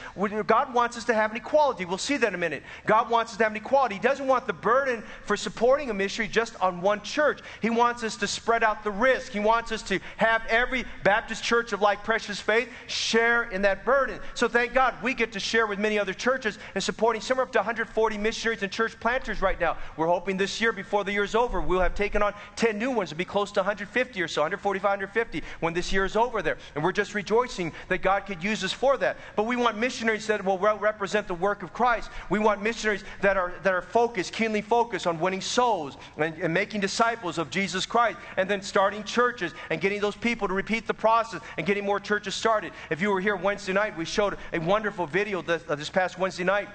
[0.46, 1.85] God wants us to have an equality.
[1.85, 2.64] We'll see that in a minute.
[2.85, 3.94] God wants us to have an equality.
[3.94, 7.40] He doesn't want the burden for supporting a ministry just on one church.
[7.62, 9.33] He wants us to spread out the risk.
[9.33, 13.85] He wants us to have every Baptist church of like precious faith share in that
[13.85, 14.18] burden.
[14.35, 17.53] So thank God we get to share with many other churches and supporting somewhere up
[17.53, 19.77] to 140 missionaries and church planters right now.
[19.96, 23.12] We're hoping this year, before the year's over, we'll have taken on 10 new ones.
[23.12, 26.59] It'll be close to 150 or so, 145, 150 when this year is over there.
[26.74, 29.17] And we're just rejoicing that God could use us for that.
[29.35, 32.09] But we want missionaries that will represent the work of Christ.
[32.31, 36.55] We want missionaries that are, that are focused, keenly focused on winning souls and, and
[36.55, 40.87] making disciples of Jesus Christ, and then starting churches and getting those people to repeat
[40.87, 42.73] the process and getting more churches started.
[42.90, 46.19] If you were here Wednesday night, we showed a wonderful video this, uh, this past
[46.19, 46.69] Wednesday night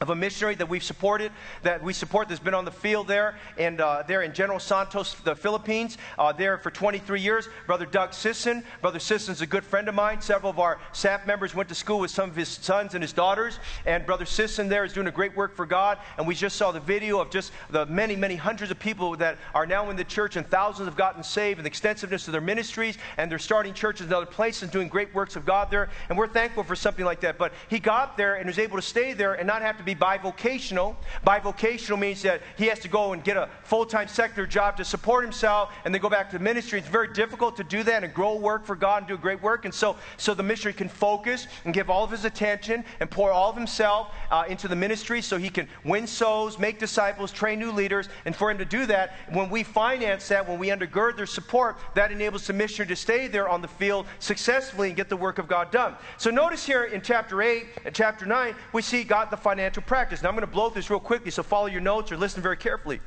[0.00, 1.32] of a missionary that we've supported,
[1.62, 5.14] that we support, that's been on the field there, and uh, there in General Santos,
[5.24, 7.48] the Philippines, uh, there for 23 years.
[7.66, 8.62] Brother Doug Sisson.
[8.80, 10.20] Brother Sisson's a good friend of mine.
[10.20, 13.12] Several of our staff members went to school with some of his sons and his
[13.12, 15.98] daughters, and Brother Sisson there is doing a great work for God.
[16.16, 19.38] And we just saw the video of just the many, many hundreds of people that
[19.54, 22.40] are now in the church, and thousands have gotten saved, and the extensiveness of their
[22.40, 25.88] ministries, and they're starting churches in other places, and doing great works of God there.
[26.08, 27.36] And we're thankful for something like that.
[27.36, 29.98] But he got there and was able to stay there and not have to be
[29.98, 30.96] bivocational.
[31.26, 34.84] Bivocational means that he has to go and get a full time secular job to
[34.84, 36.78] support himself and then go back to the ministry.
[36.78, 39.64] It's very difficult to do that and grow work for God and do great work.
[39.64, 43.32] And so, so the missionary can focus and give all of his attention and pour
[43.32, 47.58] all of himself uh, into the ministry so he can win souls, make disciples, train
[47.58, 48.08] new leaders.
[48.24, 51.78] And for him to do that, when we finance that, when we undergird their support,
[51.94, 55.38] that enables the missionary to stay there on the field successfully and get the work
[55.38, 55.94] of God done.
[56.18, 60.22] So notice here in chapter 8 and chapter 9, we see God the financial practice.
[60.22, 62.56] Now, I'm going to blow this real quickly, so follow your notes or listen very
[62.56, 63.00] carefully.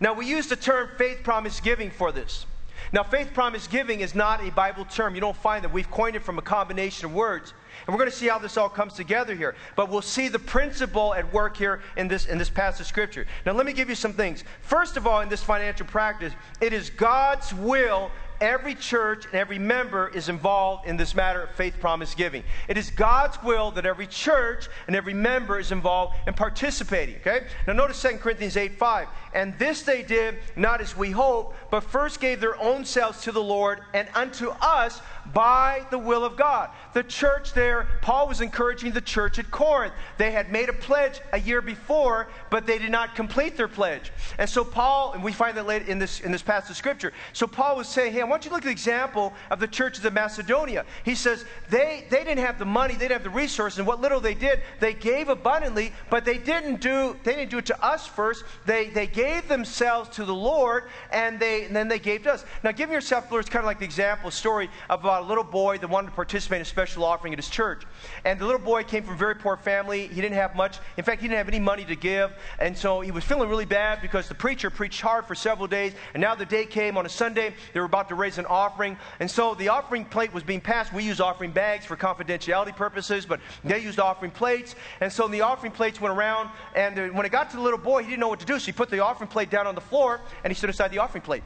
[0.00, 2.46] Now, we use the term faith promise giving for this.
[2.92, 5.14] Now, faith promise giving is not a Bible term.
[5.14, 5.72] You don't find that.
[5.72, 7.54] We've coined it from a combination of words.
[7.86, 9.54] And we're going to see how this all comes together here.
[9.76, 13.26] But we'll see the principle at work here in this, in this passage of Scripture.
[13.46, 14.44] Now, let me give you some things.
[14.60, 18.10] First of all, in this financial practice, it is God's will
[18.42, 22.42] every church and every member is involved in this matter of faith promise giving.
[22.66, 27.16] It is God's will that every church and every member is involved in participating.
[27.16, 27.46] Okay?
[27.66, 29.08] Now notice 2 Corinthians 8 5.
[29.34, 33.32] And this they did not as we hope, but first gave their own selves to
[33.32, 35.00] the Lord and unto us
[35.32, 36.70] by the will of God.
[36.94, 39.94] The church there, Paul was encouraging the church at Corinth.
[40.18, 44.12] They had made a pledge a year before, but they did not complete their pledge.
[44.38, 47.12] And so Paul, and we find that later in this in this passage of scripture.
[47.32, 49.68] So Paul was saying, Hey, I want you to look at the example of the
[49.68, 50.84] churches of Macedonia.
[51.04, 54.00] He says they they didn't have the money, they didn't have the resources, and what
[54.00, 57.84] little they did, they gave abundantly, but they didn't do they didn't do it to
[57.84, 58.44] us first.
[58.66, 62.44] They they gave themselves to the Lord, and they and then they gave to us.
[62.62, 65.78] Now give yourself, Lord, it's kind of like the example story about a little boy
[65.78, 67.84] that wanted to participate in a special offering at his church.
[68.24, 70.08] And the little boy came from a very poor family.
[70.08, 70.78] He didn't have much.
[70.96, 72.32] In fact, he didn't have any money to give.
[72.58, 75.92] And so he was feeling really bad because the preacher preached hard for several days.
[76.14, 77.54] And now the day came on a Sunday.
[77.72, 78.96] They were about to raise an offering.
[79.20, 80.92] And so the offering plate was being passed.
[80.92, 84.74] We use offering bags for confidentiality purposes, but they used offering plates.
[85.00, 86.50] And so the offering plates went around.
[86.74, 88.58] And when it got to the little boy, he didn't know what to do.
[88.58, 90.98] So he put the offering plate down on the floor and he stood aside the
[90.98, 91.42] offering plate.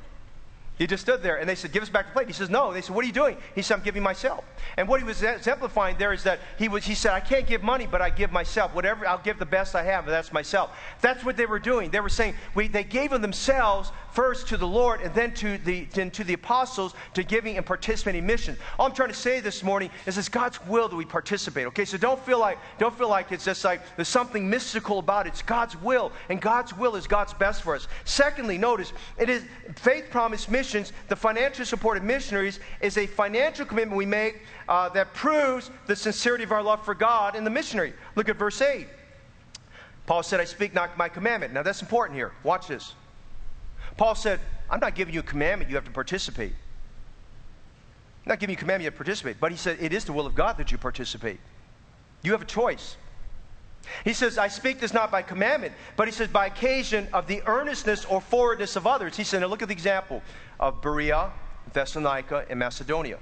[0.79, 2.27] He just stood there and they said, Give us back the plate.
[2.27, 2.73] He says, No.
[2.73, 3.39] They said, What are you doing?
[3.55, 4.45] He said, I'm giving myself.
[4.77, 7.63] And what he was exemplifying there is that he, was, he said, I can't give
[7.63, 8.75] money, but I give myself.
[8.75, 10.77] Whatever, I'll give the best I have, but that's myself.
[11.01, 11.91] That's what they were doing.
[11.91, 15.57] They were saying, we, They gave of themselves first to the Lord and then to
[15.59, 18.59] the, then to the apostles to giving and participating in missions.
[18.79, 21.67] All I'm trying to say this morning is it's God's will that we participate.
[21.69, 25.27] Okay, so don't feel like, don't feel like it's just like there's something mystical about
[25.27, 25.31] it.
[25.31, 27.89] It's God's will, and God's will is God's best for us.
[28.05, 29.43] Secondly, notice it is
[29.77, 34.43] faith promise mission missions, the financial support of missionaries is a financial commitment we make
[34.69, 37.93] uh, that proves the sincerity of our love for God and the missionary.
[38.17, 38.87] Look at verse 8.
[40.07, 41.53] Paul said, I speak not my commandment.
[41.53, 42.33] Now that's important here.
[42.43, 42.95] Watch this.
[43.97, 46.53] Paul said, I'm not giving you a commandment, you have to participate.
[48.25, 49.37] I'm not giving you a commandment, you have to participate.
[49.41, 51.39] But he said, it is the will of God that you participate.
[52.23, 52.97] You have a choice.
[54.05, 57.43] He says, I speak this not by commandment, but he says, by occasion of the
[57.47, 59.17] earnestness or forwardness of others.
[59.17, 60.23] He said, now look at the example
[60.61, 61.31] of Berea,
[61.73, 63.19] Thessalonica, and Macedonia.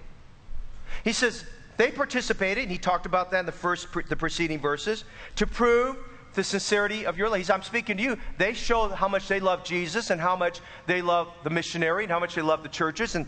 [1.02, 1.44] He says,
[1.76, 5.04] they participated, and he talked about that in the first, the preceding verses,
[5.36, 5.96] to prove
[6.34, 7.50] the sincerity of your love.
[7.50, 8.18] I'm speaking to you.
[8.38, 12.12] They show how much they love Jesus and how much they love the missionary and
[12.12, 13.26] how much they love the churches, and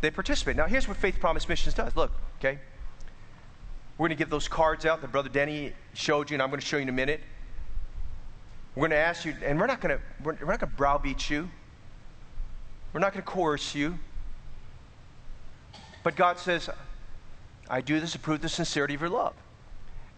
[0.00, 0.56] they participate.
[0.56, 1.96] Now, here's what Faith Promise Missions does.
[1.96, 2.58] Look, okay?
[3.98, 6.60] We're going to give those cards out that Brother Denny showed you, and I'm going
[6.60, 7.20] to show you in a minute.
[8.74, 10.76] We're going to ask you, and we're not going to, we're, we're not going to
[10.76, 11.48] browbeat you.
[12.92, 13.98] We're not going to coerce you.
[16.02, 16.68] But God says,
[17.70, 19.34] I do this to prove the sincerity of your love.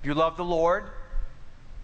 [0.00, 0.84] If you love the Lord,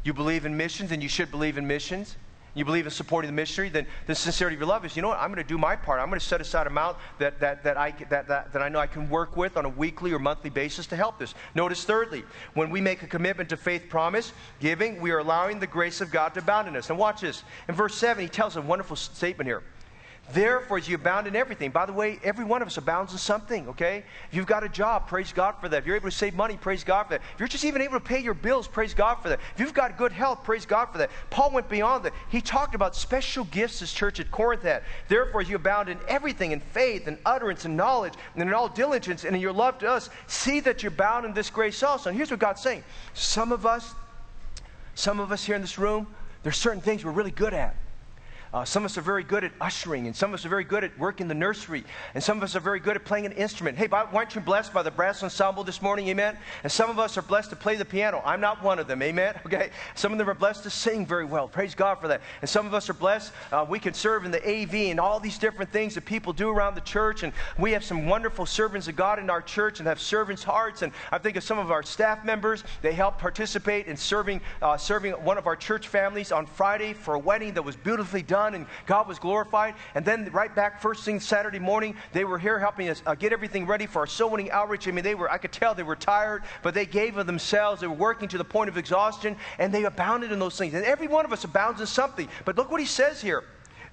[0.03, 2.17] you believe in missions, and you should believe in missions,
[2.55, 5.09] you believe in supporting the ministry, then the sincerity of your love is, you know
[5.09, 6.01] what, I'm going to do my part.
[6.01, 8.69] I'm going to set aside a amount that, that, that, I, that, that, that I
[8.69, 11.35] know I can work with on a weekly or monthly basis to help this.
[11.55, 12.25] Notice, thirdly,
[12.55, 16.11] when we make a commitment to faith promise giving, we are allowing the grace of
[16.11, 16.91] God to abound in us.
[16.91, 17.43] And watch this.
[17.69, 19.63] In verse 7, he tells a wonderful statement here.
[20.33, 23.19] Therefore, as you abound in everything, by the way, every one of us abounds in
[23.19, 24.05] something, okay?
[24.31, 25.77] If you've got a job, praise God for that.
[25.77, 27.21] If you're able to save money, praise God for that.
[27.35, 29.39] If you're just even able to pay your bills, praise God for that.
[29.53, 31.11] If you've got good health, praise God for that.
[31.29, 32.15] Paul went beyond that.
[32.31, 34.83] He talked about special gifts his church at Corinth had.
[35.09, 38.71] Therefore, as you abound in everything, in faith, and utterance, and knowledge, and in all
[38.71, 42.09] diligence, and in your love to us, see that you're bound in this grace also.
[42.09, 42.83] And here's what God's saying.
[43.13, 43.95] Some of us,
[44.95, 46.07] some of us here in this room,
[46.43, 47.77] there's certain things we're really good at.
[48.55, 50.63] Uh, some of us are very good at ushering, and some of us are very
[50.63, 51.83] good at working the nursery,
[52.15, 53.77] and some of us are very good at playing an instrument.
[53.77, 56.07] Hey, weren't you blessed by the brass ensemble this morning?
[56.07, 56.39] Amen.
[56.63, 58.23] And some of us are blessed to play the piano.
[58.25, 59.03] I'm not one of them.
[59.03, 59.35] Amen.
[59.47, 59.71] Okay.
[59.95, 61.47] Some of them are blessed to sing very well.
[61.47, 62.23] Praise God for that.
[62.41, 63.31] And some of us are blessed.
[63.53, 66.49] Uh, we can serve in the AV and all these different things that people do
[66.49, 67.23] around the church.
[67.23, 70.83] And we have some wonderful servants of God in our church and have servants' hearts.
[70.83, 72.65] And I think of some of our staff members.
[72.83, 77.15] They helped participate in serving uh, serving one of our church families on Friday for
[77.15, 79.75] a wedding that was beautifully done done and God was glorified.
[79.95, 83.33] And then right back first thing Saturday morning, they were here helping us uh, get
[83.33, 84.87] everything ready for our soul winning outreach.
[84.87, 87.81] I mean, they were, I could tell they were tired, but they gave of themselves.
[87.81, 90.75] They were working to the point of exhaustion and they abounded in those things.
[90.75, 92.29] And every one of us abounds in something.
[92.45, 93.45] But look what he says here.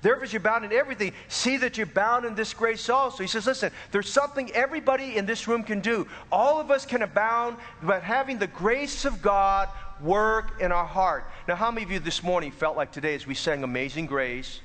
[0.02, 3.22] Therefore, you're bound in everything, see that you're bound in this grace also.
[3.22, 6.08] He says, listen, there's something everybody in this room can do.
[6.32, 9.70] All of us can abound by having the grace of God
[10.04, 11.26] work in our heart.
[11.48, 14.60] Now, how many of you this morning felt like today as we sang Amazing Grace,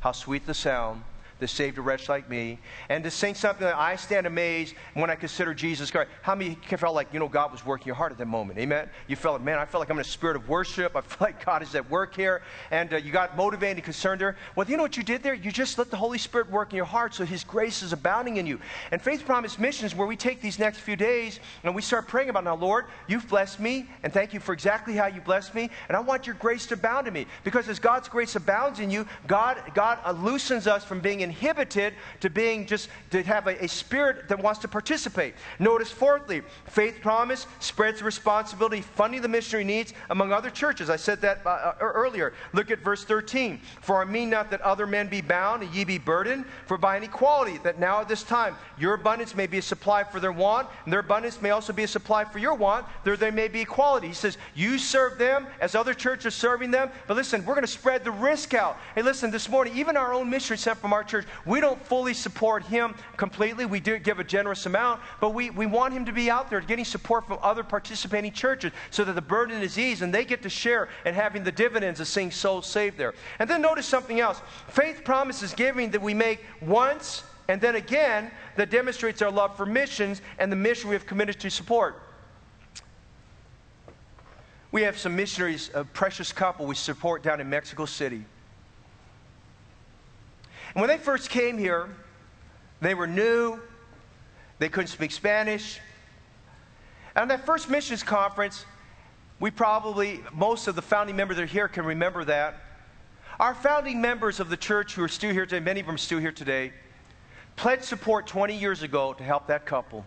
[0.00, 1.02] how sweet the sound
[1.40, 2.58] that saved a wretch like me,
[2.88, 6.10] and to sing something that I stand amazed when I consider Jesus Christ.
[6.22, 8.58] How many felt like, you know, God was working your heart at that moment?
[8.58, 8.88] Amen?
[9.06, 10.96] You felt, like, man, I felt like I'm in a spirit of worship.
[10.96, 14.20] I feel like God is at work here, and uh, you got motivated and concerned
[14.20, 14.36] there.
[14.54, 15.34] Well, you know what you did there?
[15.34, 18.36] You just let the Holy Spirit work in your heart so His grace is abounding
[18.36, 18.60] in you.
[18.90, 22.30] And Faith Promise Missions, where we take these next few days and we start praying
[22.30, 25.70] about, now, Lord, you've blessed me, and thank you for exactly how you blessed me,
[25.88, 27.26] and I want your grace to abound in me.
[27.42, 32.30] Because as God's grace abounds in you, God, God loosens us from being inhibited to
[32.30, 35.34] being just to have a, a spirit that wants to participate.
[35.58, 40.88] Notice, fourthly, faith promise spreads responsibility funding the missionary needs among other churches.
[40.88, 42.34] I said that uh, uh earlier.
[42.52, 43.60] Look at verse 13.
[43.80, 46.96] For I mean not that other men be bound and ye be burdened, for by
[46.96, 50.32] an equality that now at this time your abundance may be a supply for their
[50.32, 53.48] want, and their abundance may also be a supply for your want, there there may
[53.48, 54.08] be equality.
[54.08, 57.72] He says, You serve them as other churches serving them, but listen, we're going to
[57.72, 58.76] spread the risk out.
[58.94, 61.13] Hey, listen, this morning, even our own missionary sent from our church,
[61.44, 63.66] we don't fully support him completely.
[63.66, 66.60] We do give a generous amount, but we, we want him to be out there
[66.60, 70.42] getting support from other participating churches so that the burden is eased and they get
[70.42, 73.14] to share and having the dividends of seeing souls saved there.
[73.38, 78.30] And then notice something else faith promises giving that we make once and then again
[78.56, 82.00] that demonstrates our love for missions and the mission we have committed to support.
[84.72, 88.24] We have some missionaries, a precious couple we support down in Mexico City.
[90.74, 91.88] And when they first came here,
[92.80, 93.60] they were new,
[94.58, 95.80] they couldn't speak Spanish.
[97.14, 98.64] And on that first missions conference,
[99.40, 102.60] we probably, most of the founding members that are here can remember that.
[103.38, 105.98] Our founding members of the church who are still here today, many of them are
[105.98, 106.72] still here today,
[107.56, 110.04] pledged support 20 years ago to help that couple.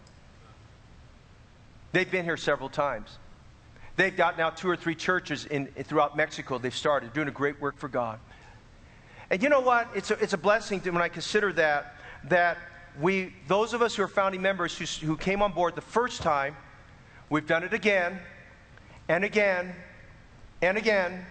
[1.92, 3.18] They've been here several times.
[3.96, 7.60] They've got now two or three churches in, throughout Mexico they've started, doing a great
[7.60, 8.20] work for God.
[9.30, 9.90] And you know what?
[9.94, 12.58] It's a, it's a blessing to, when I consider that, that
[13.00, 16.22] we, those of us who are founding members who, who came on board the first
[16.22, 16.56] time,
[17.30, 18.20] we've done it again
[19.10, 19.76] and again
[20.62, 21.26] and again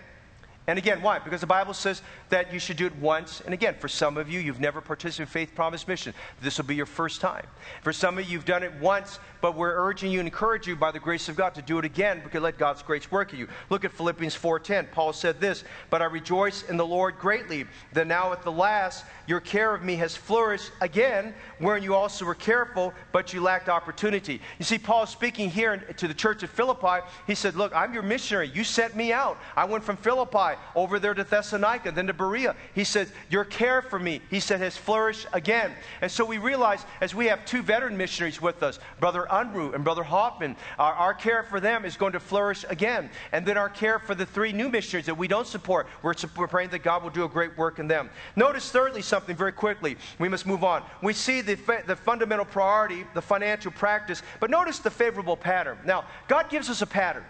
[0.68, 1.20] And again, why?
[1.20, 3.40] Because the Bible says that you should do it once.
[3.40, 6.12] And again, for some of you, you've never participated in Faith Promise Mission.
[6.42, 7.46] This will be your first time.
[7.82, 10.74] For some of you, you've done it once, but we're urging you and encourage you
[10.74, 13.38] by the grace of God to do it again because let God's grace work in
[13.38, 13.48] you.
[13.70, 14.90] Look at Philippians 4.10.
[14.90, 19.04] Paul said this, But I rejoice in the Lord greatly that now at the last
[19.28, 23.68] your care of me has flourished again, wherein you also were careful, but you lacked
[23.68, 24.40] opportunity.
[24.58, 27.06] You see, Paul speaking here to the church of Philippi.
[27.26, 28.50] He said, Look, I'm your missionary.
[28.52, 29.38] You sent me out.
[29.56, 32.54] I went from Philippi over there to Thessalonica, then to Berea.
[32.74, 35.72] He said, Your care for me, he said, has flourished again.
[36.00, 39.84] And so we realize as we have two veteran missionaries with us, Brother Unruh and
[39.84, 43.10] Brother Hoffman, our, our care for them is going to flourish again.
[43.32, 46.48] And then our care for the three new missionaries that we don't support, we're, we're
[46.48, 48.10] praying that God will do a great work in them.
[48.36, 49.96] Notice, thirdly, something very quickly.
[50.18, 50.82] We must move on.
[51.02, 55.78] We see the, the fundamental priority, the financial practice, but notice the favorable pattern.
[55.84, 57.24] Now, God gives us a pattern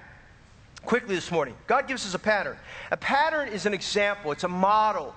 [0.87, 1.55] quickly this morning.
[1.67, 2.57] God gives us a pattern.
[2.91, 5.15] A pattern is an example, it's a model.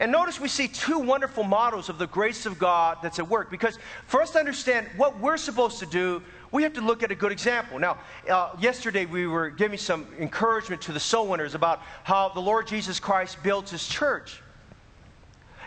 [0.00, 3.50] And notice we see two wonderful models of the grace of God that's at work.
[3.50, 6.22] Because for us to understand what we're supposed to do,
[6.52, 7.78] we have to look at a good example.
[7.78, 7.98] Now,
[8.30, 12.68] uh, yesterday we were giving some encouragement to the soul winners about how the Lord
[12.68, 14.40] Jesus Christ built his church.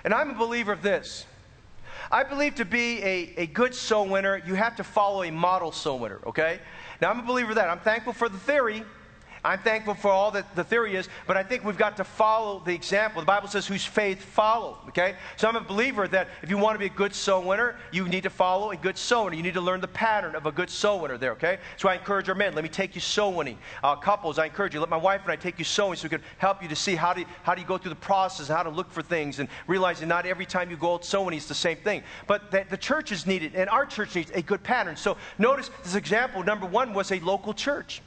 [0.03, 1.25] And I'm a believer of this.
[2.09, 5.71] I believe to be a, a good soul winner, you have to follow a model
[5.71, 6.59] soul winner, okay?
[7.01, 7.69] Now, I'm a believer of that.
[7.69, 8.83] I'm thankful for the theory,
[9.43, 12.61] I'm thankful for all that the theory is, but I think we've got to follow
[12.63, 13.21] the example.
[13.21, 14.77] The Bible says, whose faith follow.
[14.89, 15.15] Okay?
[15.35, 18.07] So I'm a believer that if you want to be a good soul winner, you
[18.07, 19.35] need to follow a good soul winner.
[19.35, 21.57] You need to learn the pattern of a good soul winner there, okay?
[21.77, 23.57] So I encourage our men, let me take you soul winning.
[23.83, 26.05] Uh, couples, I encourage you, let my wife and I take you soul winning so
[26.05, 27.95] we can help you to see how do, you, how do you go through the
[27.95, 31.03] process and how to look for things and realizing not every time you go out
[31.03, 32.03] soul winning it's the same thing.
[32.27, 34.95] But the, the church is needed, and our church needs a good pattern.
[34.97, 38.01] So notice this example, number one was a local church.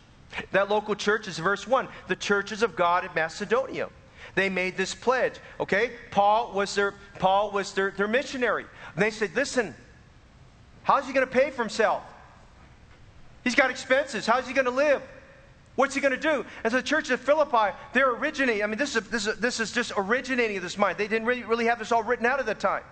[0.52, 3.88] That local church is verse 1 the churches of God in Macedonia.
[4.34, 5.34] They made this pledge.
[5.60, 5.92] Okay?
[6.10, 8.64] Paul was their, Paul was their, their missionary.
[8.94, 9.74] And they said, listen,
[10.82, 12.02] how's he going to pay for himself?
[13.44, 14.26] He's got expenses.
[14.26, 15.02] How's he going to live?
[15.76, 16.44] What's he going to do?
[16.62, 18.62] And so the church of Philippi, they're originating.
[18.62, 20.98] I mean, this is, this is, this is just originating of this mind.
[20.98, 22.82] They didn't really, really have this all written out at the time.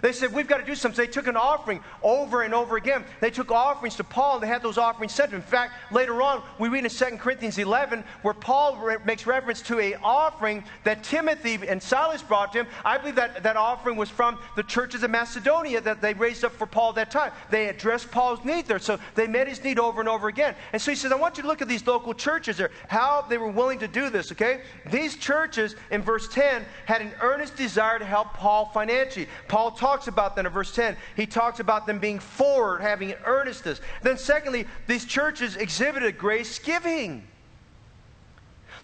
[0.00, 1.04] They said, We've got to do something.
[1.04, 3.04] They took an offering over and over again.
[3.20, 5.32] They took offerings to Paul, and they had those offerings sent.
[5.32, 9.60] In fact, later on, we read in 2 Corinthians 11 where Paul re- makes reference
[9.62, 12.66] to an offering that Timothy and Silas brought to him.
[12.84, 16.52] I believe that that offering was from the churches of Macedonia that they raised up
[16.52, 17.32] for Paul at that time.
[17.50, 20.54] They addressed Paul's need there, so they met his need over and over again.
[20.72, 23.24] And so he says, I want you to look at these local churches there, how
[23.28, 24.62] they were willing to do this, okay?
[24.90, 29.28] These churches, in verse 10, had an earnest desire to help Paul financially.
[29.48, 30.96] Paul talks about that in verse 10.
[31.16, 33.80] He talks about them being forward, having earnestness.
[34.00, 37.26] Then, secondly, these churches exhibited grace giving.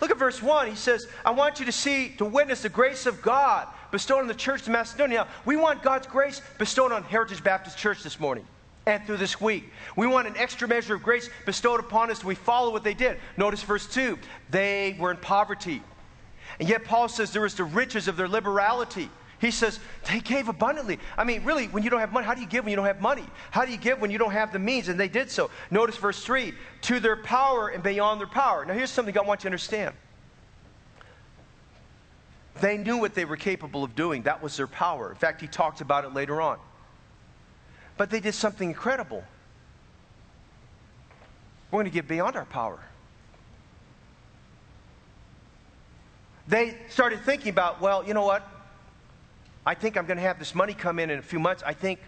[0.01, 0.69] Look at verse 1.
[0.69, 4.27] He says, I want you to see, to witness the grace of God bestowed on
[4.27, 5.19] the church of Macedonia.
[5.19, 8.45] Now, we want God's grace bestowed on Heritage Baptist Church this morning
[8.85, 9.71] and through this week.
[9.95, 12.25] We want an extra measure of grace bestowed upon us.
[12.25, 13.19] We follow what they did.
[13.37, 14.19] Notice verse 2.
[14.51, 15.81] They were in poverty.
[16.59, 19.11] And yet Paul says there was the riches of their liberality.
[19.41, 19.79] He says,
[20.11, 20.99] they gave abundantly.
[21.17, 22.87] I mean, really, when you don't have money, how do you give when you don't
[22.87, 23.25] have money?
[23.53, 24.89] How do you give when you don't have the means?
[24.89, 25.51] And they did so.
[25.71, 28.65] Notice verse 3 to their power and beyond their power.
[28.65, 29.95] Now, here's something I want you to understand.
[32.61, 35.11] They knew what they were capable of doing, that was their power.
[35.11, 36.59] In fact, he talked about it later on.
[37.97, 39.23] But they did something incredible.
[41.71, 42.81] We're going to give beyond our power.
[46.49, 48.43] They started thinking about, well, you know what?
[49.69, 51.63] I think I'm going to have this money come in in a few months.
[51.63, 52.01] I think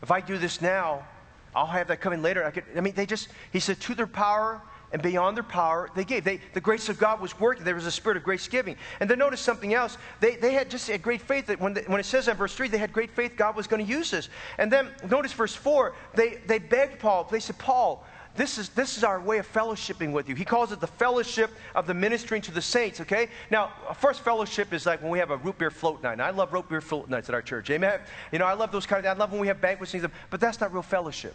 [0.00, 1.06] if I do this now,
[1.54, 2.42] I'll have that come in later.
[2.42, 5.90] I, could, I mean, they just, he said, to their power and beyond their power,
[5.94, 6.24] they gave.
[6.24, 7.64] They, the grace of God was working.
[7.64, 8.76] There was a spirit of grace giving.
[8.98, 9.98] And then notice something else.
[10.20, 12.68] They, they had just a great faith that when, when it says in verse 3,
[12.68, 14.30] they had great faith God was going to use this.
[14.56, 18.96] And then notice verse 4, they, they begged Paul, they said, Paul, this is, this
[18.96, 20.34] is our way of fellowshipping with you.
[20.34, 23.28] He calls it the fellowship of the ministering to the saints, okay?
[23.50, 26.14] Now, first fellowship is like when we have a root beer float night.
[26.14, 28.00] And I love root beer float nights at our church, amen?
[28.32, 29.94] You know, I love those kind of, I love when we have banquets
[30.30, 31.34] but that's not real fellowship.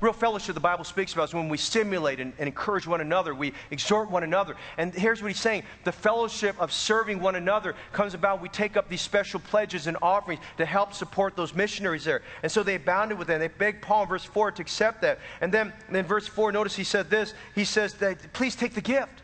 [0.00, 3.34] Real fellowship the Bible speaks about is when we stimulate and, and, encourage one another,
[3.34, 4.54] we exhort one another.
[4.76, 8.40] And here's what he's saying the fellowship of serving one another comes about.
[8.40, 12.22] We take up these special pledges and offerings to help support those missionaries there.
[12.44, 13.40] And so they abounded with them.
[13.40, 15.18] They begged Paul in verse 4 to accept that.
[15.40, 18.80] And then in verse 4, notice he said this He says, that, Please take the
[18.80, 19.22] gift.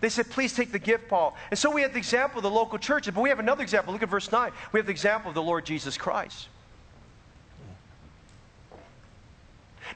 [0.00, 1.36] They said, Please take the gift, Paul.
[1.50, 3.92] And so we have the example of the local churches, but we have another example.
[3.92, 4.50] Look at verse 9.
[4.72, 6.48] We have the example of the Lord Jesus Christ.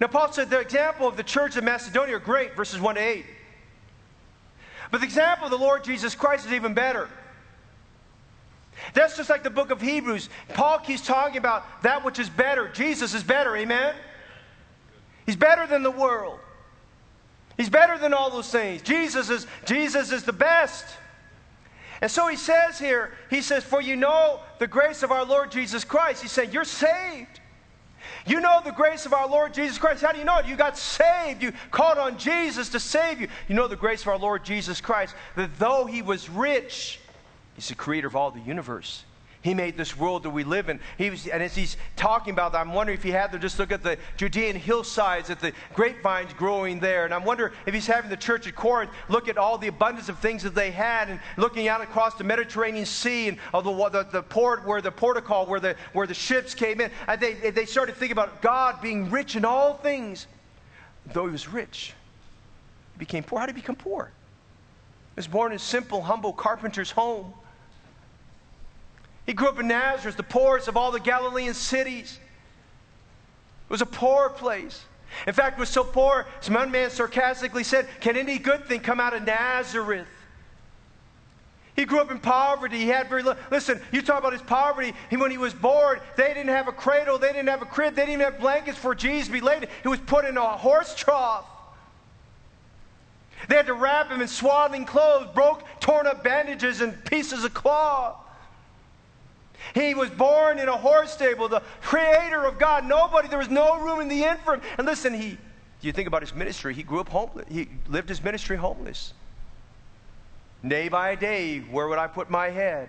[0.01, 3.01] Now, Paul said the example of the church of Macedonia are great, verses 1 to
[3.01, 3.25] 8.
[4.91, 7.09] But the example of the Lord Jesus Christ is even better.
[8.93, 10.29] That's just like the book of Hebrews.
[10.51, 12.69] Paul keeps talking about that which is better.
[12.69, 13.95] Jesus is better, amen?
[15.27, 16.39] He's better than the world.
[17.57, 18.83] He's better than all those things.
[18.83, 20.85] Jesus is, Jesus is the best.
[22.01, 25.51] And so he says here, he says, For you know the grace of our Lord
[25.51, 26.21] Jesus Christ.
[26.21, 27.41] He said, You're saved.
[28.27, 30.03] You know the grace of our Lord Jesus Christ.
[30.03, 30.47] How do you know it?
[30.47, 31.43] You got saved.
[31.43, 33.29] You called on Jesus to save you.
[33.49, 37.01] You know the grace of our Lord Jesus Christ, that though he was rich,
[37.55, 39.05] he's the creator of all the universe.
[39.45, 40.81] He made this world that we live in.
[40.97, 43.59] He was, and as he's talking about that, I'm wondering if he had to just
[43.59, 47.05] look at the Judean hillsides, at the grapevines growing there.
[47.05, 50.09] And I'm wondering if he's having the church at Corinth look at all the abundance
[50.09, 53.89] of things that they had and looking out across the Mediterranean Sea and of the,
[53.91, 56.91] the, the port where the portico, where the, where the ships came in.
[57.07, 60.27] And they, they started thinking about God being rich in all things.
[61.13, 61.93] Though he was rich,
[62.95, 63.41] he became poor.
[63.41, 64.11] How did he become poor?
[65.15, 67.35] He was born in a simple, humble carpenter's home.
[69.27, 72.19] He grew up in Nazareth, the poorest of all the Galilean cities.
[73.69, 74.85] It was a poor place.
[75.27, 79.01] In fact, it was so poor, some man sarcastically said, Can any good thing come
[79.01, 80.09] out of Nazareth?
[81.77, 82.79] He grew up in poverty.
[82.79, 83.43] He had very little.
[83.51, 84.93] Listen, you talk about his poverty.
[85.11, 87.19] He, when he was born, they didn't have a cradle.
[87.19, 87.97] They didn't have a crib.
[87.97, 89.69] They didn't even have blankets for Jesus to be laid.
[89.83, 91.47] He was put in a horse trough.
[93.49, 97.53] They had to wrap him in swaddling clothes, broke, torn up bandages, and pieces of
[97.55, 98.24] cloth.
[99.73, 102.85] He was born in a horse stable, the creator of God.
[102.85, 104.61] Nobody, there was no room in the inn for him.
[104.77, 105.39] And listen, he,
[105.81, 107.47] you think about his ministry, he grew up homeless.
[107.49, 109.15] He lived his ministry homeless.
[110.67, 112.89] Day by day, where would I put my head?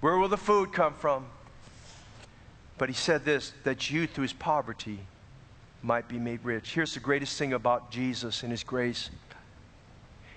[0.00, 1.26] Where will the food come from?
[2.78, 5.00] But he said this that you, through his poverty,
[5.82, 6.72] might be made rich.
[6.74, 9.10] Here's the greatest thing about Jesus and his grace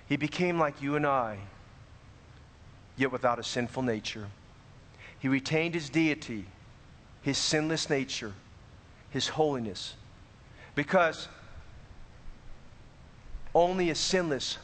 [0.08, 1.38] He became like you and I,
[2.96, 4.26] yet without a sinful nature.
[5.22, 6.46] He retained his deity,
[7.22, 8.32] his sinless nature,
[9.10, 9.94] his holiness.
[10.74, 11.28] Because
[13.54, 14.58] only a sinless,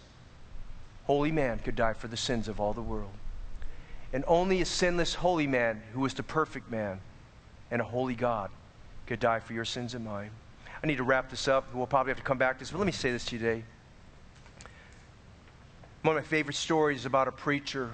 [1.05, 3.13] holy man could die for the sins of all the world.
[4.13, 6.99] And only a sinless, holy man, who was the perfect man
[7.71, 8.51] and a holy God,
[9.07, 10.31] could die for your sins and mine.
[10.83, 11.73] I need to wrap this up.
[11.73, 13.39] We'll probably have to come back to this, but let me say this to you
[13.39, 13.63] today.
[16.03, 17.93] One of my favorite stories is about a preacher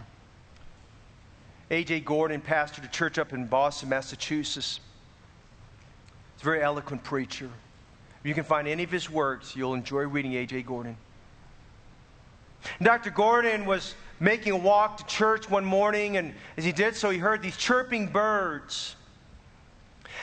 [1.74, 2.00] A.J.
[2.00, 4.78] Gordon pastored a church up in Boston, Massachusetts.
[6.34, 7.50] He's a very eloquent preacher.
[8.20, 10.62] If you can find any of his works, you'll enjoy reading A.J.
[10.62, 10.96] Gordon.
[12.80, 13.10] Dr.
[13.10, 17.18] Gordon was making a walk to church one morning, and as he did so, he
[17.18, 18.94] heard these chirping birds.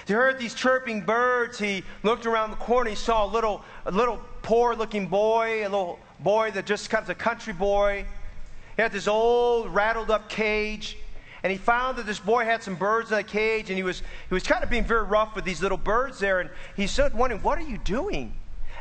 [0.07, 1.59] He heard these chirping birds.
[1.59, 2.91] He looked around the corner.
[2.91, 7.03] He saw a little, a little poor looking boy, a little boy that just kind
[7.03, 8.05] of a country boy.
[8.77, 10.97] He had this old, rattled up cage
[11.43, 14.03] and he found that this boy had some birds in a cage, and he was,
[14.27, 16.39] he was kind of being very rough with these little birds there.
[16.39, 18.33] And he said, wondering, What are you doing?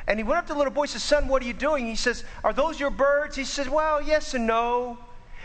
[0.07, 1.87] And he went up to the little boy and said, Son, what are you doing?
[1.87, 3.37] He says, Are those your birds?
[3.37, 4.99] He says, Well, yes and no.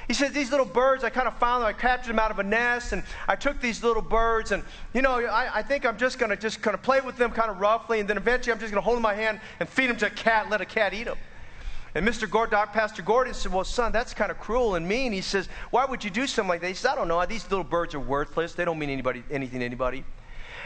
[0.07, 1.69] He says, These little birds, I kind of found them.
[1.69, 4.61] I captured them out of a nest, and I took these little birds, and,
[4.93, 7.31] you know, I, I think I'm just going to just kind of play with them
[7.31, 9.39] kind of roughly, and then eventually I'm just going to hold them in my hand
[9.61, 11.17] and feed them to a cat, let a cat eat them.
[11.95, 12.29] And Mr.
[12.29, 15.13] Gordon, Pastor Gordon said, Well, son, that's kind of cruel and mean.
[15.13, 16.67] He says, Why would you do something like that?
[16.67, 17.25] He says, I don't know.
[17.25, 18.53] These little birds are worthless.
[18.53, 20.03] They don't mean anybody, anything to anybody.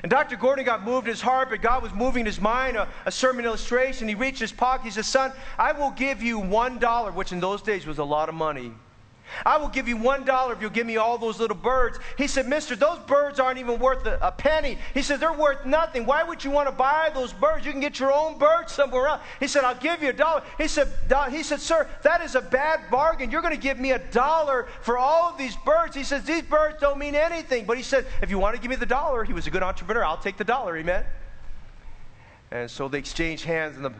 [0.02, 0.38] And Dr.
[0.38, 2.78] Gordon got moved in his heart, but God was moving his mind.
[2.78, 4.08] A, a sermon illustration.
[4.08, 4.86] He reached his pocket.
[4.86, 8.04] He says, Son, I will give you one dollar, which in those days was a
[8.04, 8.72] lot of money.
[9.46, 12.00] I will give you one dollar if you'll give me all those little birds.
[12.18, 14.78] He said, Mister, those birds aren't even worth a, a, penny.
[14.94, 16.06] He said, they're worth nothing.
[16.06, 17.66] Why would you want to buy those birds?
[17.66, 19.22] You can get your own birds somewhere else.
[19.40, 20.44] He said, I'll give you a dollar.
[20.58, 20.88] He said,
[21.32, 23.32] he said, sir, that is a bad bargain.
[23.32, 25.96] You're going to give me a dollar for all of these birds.
[25.96, 27.66] He says, these birds don't mean anything.
[27.66, 29.64] But he said, if you want to give me the dollar, he was a good
[29.64, 30.04] entrepreneur.
[30.04, 30.78] I'll take the dollar.
[30.78, 31.06] Amen.
[32.52, 33.94] And so they exchanged hands, and the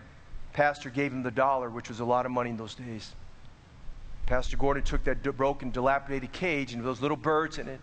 [0.54, 3.14] pastor gave him the dollar, which was a lot of money in those days.
[4.30, 7.82] Pastor Gordon took that broken, dilapidated cage and those little birds in it.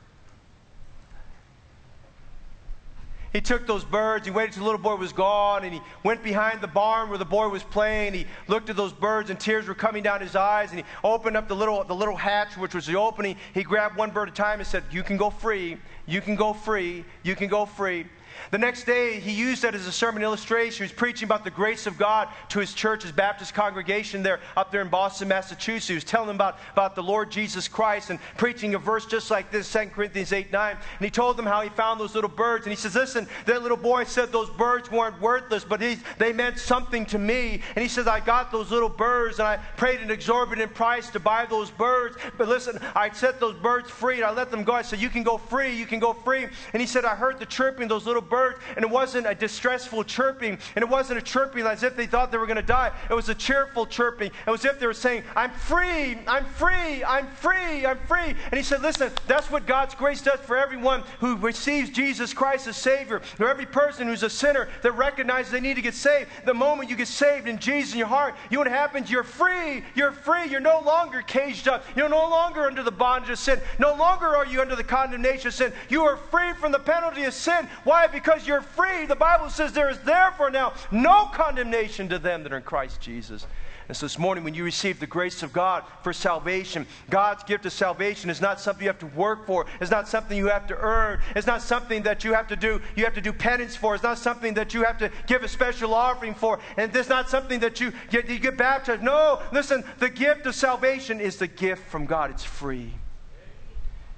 [3.32, 6.22] He took those birds, he waited till the little boy was gone, and he went
[6.22, 8.14] behind the barn where the boy was playing.
[8.14, 11.36] He looked at those birds, and tears were coming down his eyes, and he opened
[11.36, 13.36] up the little, the little hatch, which was the opening.
[13.52, 16.36] He grabbed one bird at a time and said, You can go free, you can
[16.36, 18.06] go free, you can go free.
[18.50, 20.78] The next day, he used that as a sermon illustration.
[20.78, 24.40] He was preaching about the grace of God to his church, his Baptist congregation there
[24.56, 25.88] up there in Boston, Massachusetts.
[25.88, 29.30] He was telling them about, about the Lord Jesus Christ and preaching a verse just
[29.30, 30.72] like this, 2 Corinthians 8 9.
[30.72, 32.66] And he told them how he found those little birds.
[32.66, 36.32] And he says, Listen, that little boy said those birds weren't worthless, but he, they
[36.32, 37.62] meant something to me.
[37.74, 41.20] And he says, I got those little birds and I paid an exorbitant price to
[41.20, 42.16] buy those birds.
[42.36, 44.72] But listen, I set those birds free and I let them go.
[44.72, 46.46] I said, You can go free, you can go free.
[46.72, 50.04] And he said, I heard the chirping of those little and it wasn't a distressful
[50.04, 52.92] chirping, and it wasn't a chirping as if they thought they were going to die.
[53.08, 54.30] It was a cheerful chirping.
[54.46, 58.34] It was as if they were saying, I'm free, I'm free, I'm free, I'm free.
[58.50, 62.66] And he said, Listen, that's what God's grace does for everyone who receives Jesus Christ
[62.66, 66.30] as Savior, for every person who's a sinner that recognizes they need to get saved.
[66.44, 69.10] The moment you get saved in Jesus in your heart, you know what happens?
[69.10, 69.82] You're free.
[69.94, 70.46] You're free.
[70.48, 71.84] You're no longer caged up.
[71.94, 73.60] You're no longer under the bondage of sin.
[73.78, 75.72] No longer are you under the condemnation of sin.
[75.88, 77.68] You are free from the penalty of sin.
[77.84, 78.06] Why?
[78.16, 79.04] Because you're free.
[79.04, 82.98] The Bible says there is therefore now no condemnation to them that are in Christ
[82.98, 83.46] Jesus.
[83.88, 87.66] And so this morning, when you receive the grace of God for salvation, God's gift
[87.66, 89.66] of salvation is not something you have to work for.
[89.82, 91.20] It's not something you have to earn.
[91.36, 92.80] It's not something that you have to do.
[92.96, 93.94] You have to do penance for.
[93.94, 96.58] It's not something that you have to give a special offering for.
[96.78, 99.02] And it's not something that you get, you get baptized.
[99.02, 99.84] No, listen.
[99.98, 102.30] The gift of salvation is the gift from God.
[102.30, 102.92] It's free.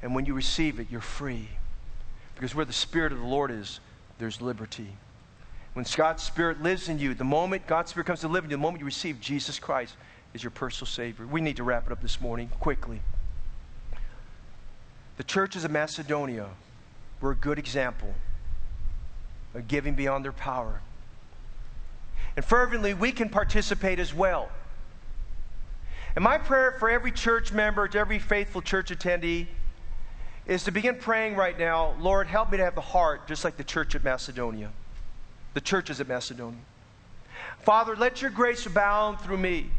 [0.02, 1.48] And when you receive it, you're free.
[2.36, 3.80] Because where the Spirit of the Lord is,
[4.18, 4.88] there's liberty.
[5.74, 8.56] When God's Spirit lives in you, the moment God's Spirit comes to live in you,
[8.56, 9.94] the moment you receive Jesus Christ
[10.34, 11.26] as your personal Savior.
[11.26, 13.00] We need to wrap it up this morning quickly.
[15.16, 16.48] The churches of Macedonia
[17.20, 18.14] were a good example
[19.54, 20.80] of giving beyond their power.
[22.36, 24.48] And fervently, we can participate as well.
[26.14, 29.46] And my prayer for every church member, to every faithful church attendee,
[30.48, 33.56] is to begin praying right now, Lord, help me to have the heart just like
[33.56, 34.70] the church at Macedonia,
[35.54, 36.60] the churches at Macedonia.
[37.60, 39.70] Father, let your grace abound through me.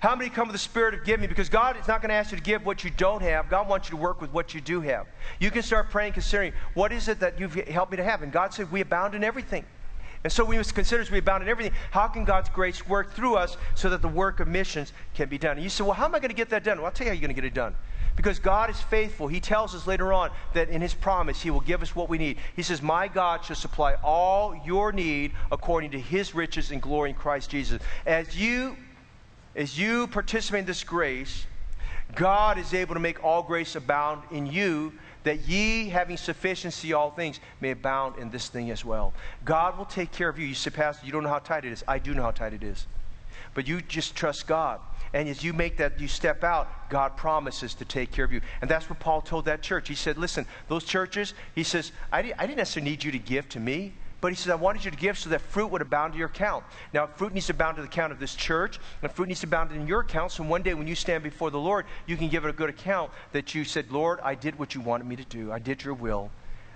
[0.00, 1.28] How many come with the spirit of giving?
[1.28, 3.48] Because God is not going to ask you to give what you don't have.
[3.48, 5.06] God wants you to work with what you do have.
[5.38, 8.22] You can start praying, considering what is it that you've helped me to have.
[8.22, 9.64] And God said, We abound in everything.
[10.24, 13.12] And so we must consider as we abound in everything, how can God's grace work
[13.14, 15.52] through us so that the work of missions can be done?
[15.52, 16.78] And you say, Well, how am I going to get that done?
[16.78, 17.74] Well, I'll tell you how you're going to get it done.
[18.18, 19.28] Because God is faithful.
[19.28, 22.18] He tells us later on that in His promise, He will give us what we
[22.18, 22.38] need.
[22.56, 27.10] He says, My God shall supply all your need according to His riches and glory
[27.10, 27.80] in Christ Jesus.
[28.04, 28.76] As you,
[29.54, 31.46] as you participate in this grace,
[32.16, 37.12] God is able to make all grace abound in you, that ye, having sufficiency all
[37.12, 39.14] things, may abound in this thing as well.
[39.44, 40.46] God will take care of you.
[40.48, 41.84] You say, Pastor, you don't know how tight it is.
[41.86, 42.88] I do know how tight it is.
[43.54, 44.80] But you just trust God.
[45.12, 48.40] And as you make that, you step out, God promises to take care of you.
[48.60, 49.88] And that's what Paul told that church.
[49.88, 53.48] He said, Listen, those churches, he says, I, I didn't necessarily need you to give
[53.50, 53.94] to me.
[54.20, 56.26] But he says, I wanted you to give so that fruit would abound to your
[56.26, 56.64] account.
[56.92, 59.46] Now, fruit needs to abound to the account of this church, and fruit needs to
[59.46, 60.32] abound in your account.
[60.32, 62.68] So one day when you stand before the Lord, you can give it a good
[62.68, 65.52] account that you said, Lord, I did what you wanted me to do.
[65.52, 66.30] I did your will.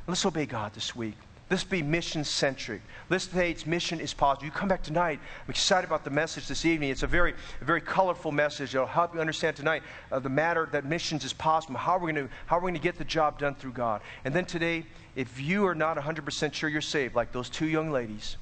[0.07, 1.17] Let's obey God this week.
[1.53, 2.81] Let's be mission centric.
[3.11, 4.47] Let's say its mission is positive.
[4.47, 5.21] You come back tonight.
[5.45, 6.89] I'm excited about the message this evening.
[6.89, 8.75] It's a very, very colorful message.
[8.75, 11.77] It'll help you understand tonight uh, the matter that missions is possible.
[11.77, 14.01] How we're going to how we're going to get the job done through God.
[14.25, 17.91] And then today, if you are not 100% sure you're saved, like those two young
[17.91, 18.39] ladies,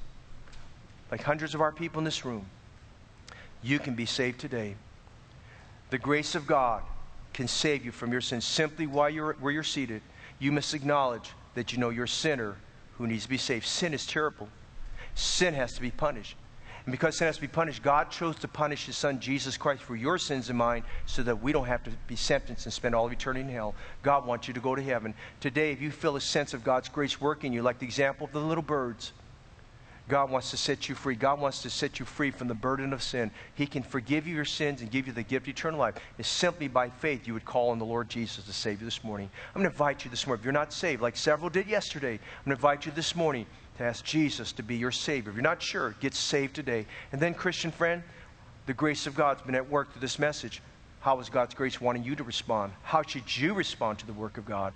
[1.11, 2.45] like hundreds of our people in this room,
[3.61, 4.75] you can be saved today.
[5.89, 6.81] The grace of God
[7.33, 10.01] can save you from your sins simply while you're where you're seated.
[10.39, 12.55] You must acknowledge that you know you're a sinner
[12.97, 13.65] who needs to be saved.
[13.65, 14.47] Sin is terrible.
[15.15, 16.35] Sin has to be punished.
[16.85, 19.83] And because sin has to be punished, God chose to punish His Son, Jesus Christ,
[19.83, 22.95] for your sins and mine, so that we don't have to be sentenced and spend
[22.95, 23.75] all of eternity in hell.
[24.01, 25.13] God wants you to go to heaven.
[25.39, 28.33] Today, if you feel a sense of God's grace working you, like the example of
[28.33, 29.13] the little birds,
[30.11, 31.15] God wants to set you free.
[31.15, 33.31] God wants to set you free from the burden of sin.
[33.55, 35.95] He can forgive you your sins and give you the gift of eternal life.
[36.17, 39.05] It's simply by faith you would call on the Lord Jesus to save you this
[39.05, 39.29] morning.
[39.55, 40.41] I'm going to invite you this morning.
[40.41, 43.45] If you're not saved, like several did yesterday, I'm going to invite you this morning
[43.77, 45.29] to ask Jesus to be your Savior.
[45.29, 46.85] If you're not sure, get saved today.
[47.13, 48.03] And then, Christian friend,
[48.65, 50.61] the grace of God's been at work through this message.
[50.99, 52.73] How is God's grace wanting you to respond?
[52.83, 54.73] How should you respond to the work of God?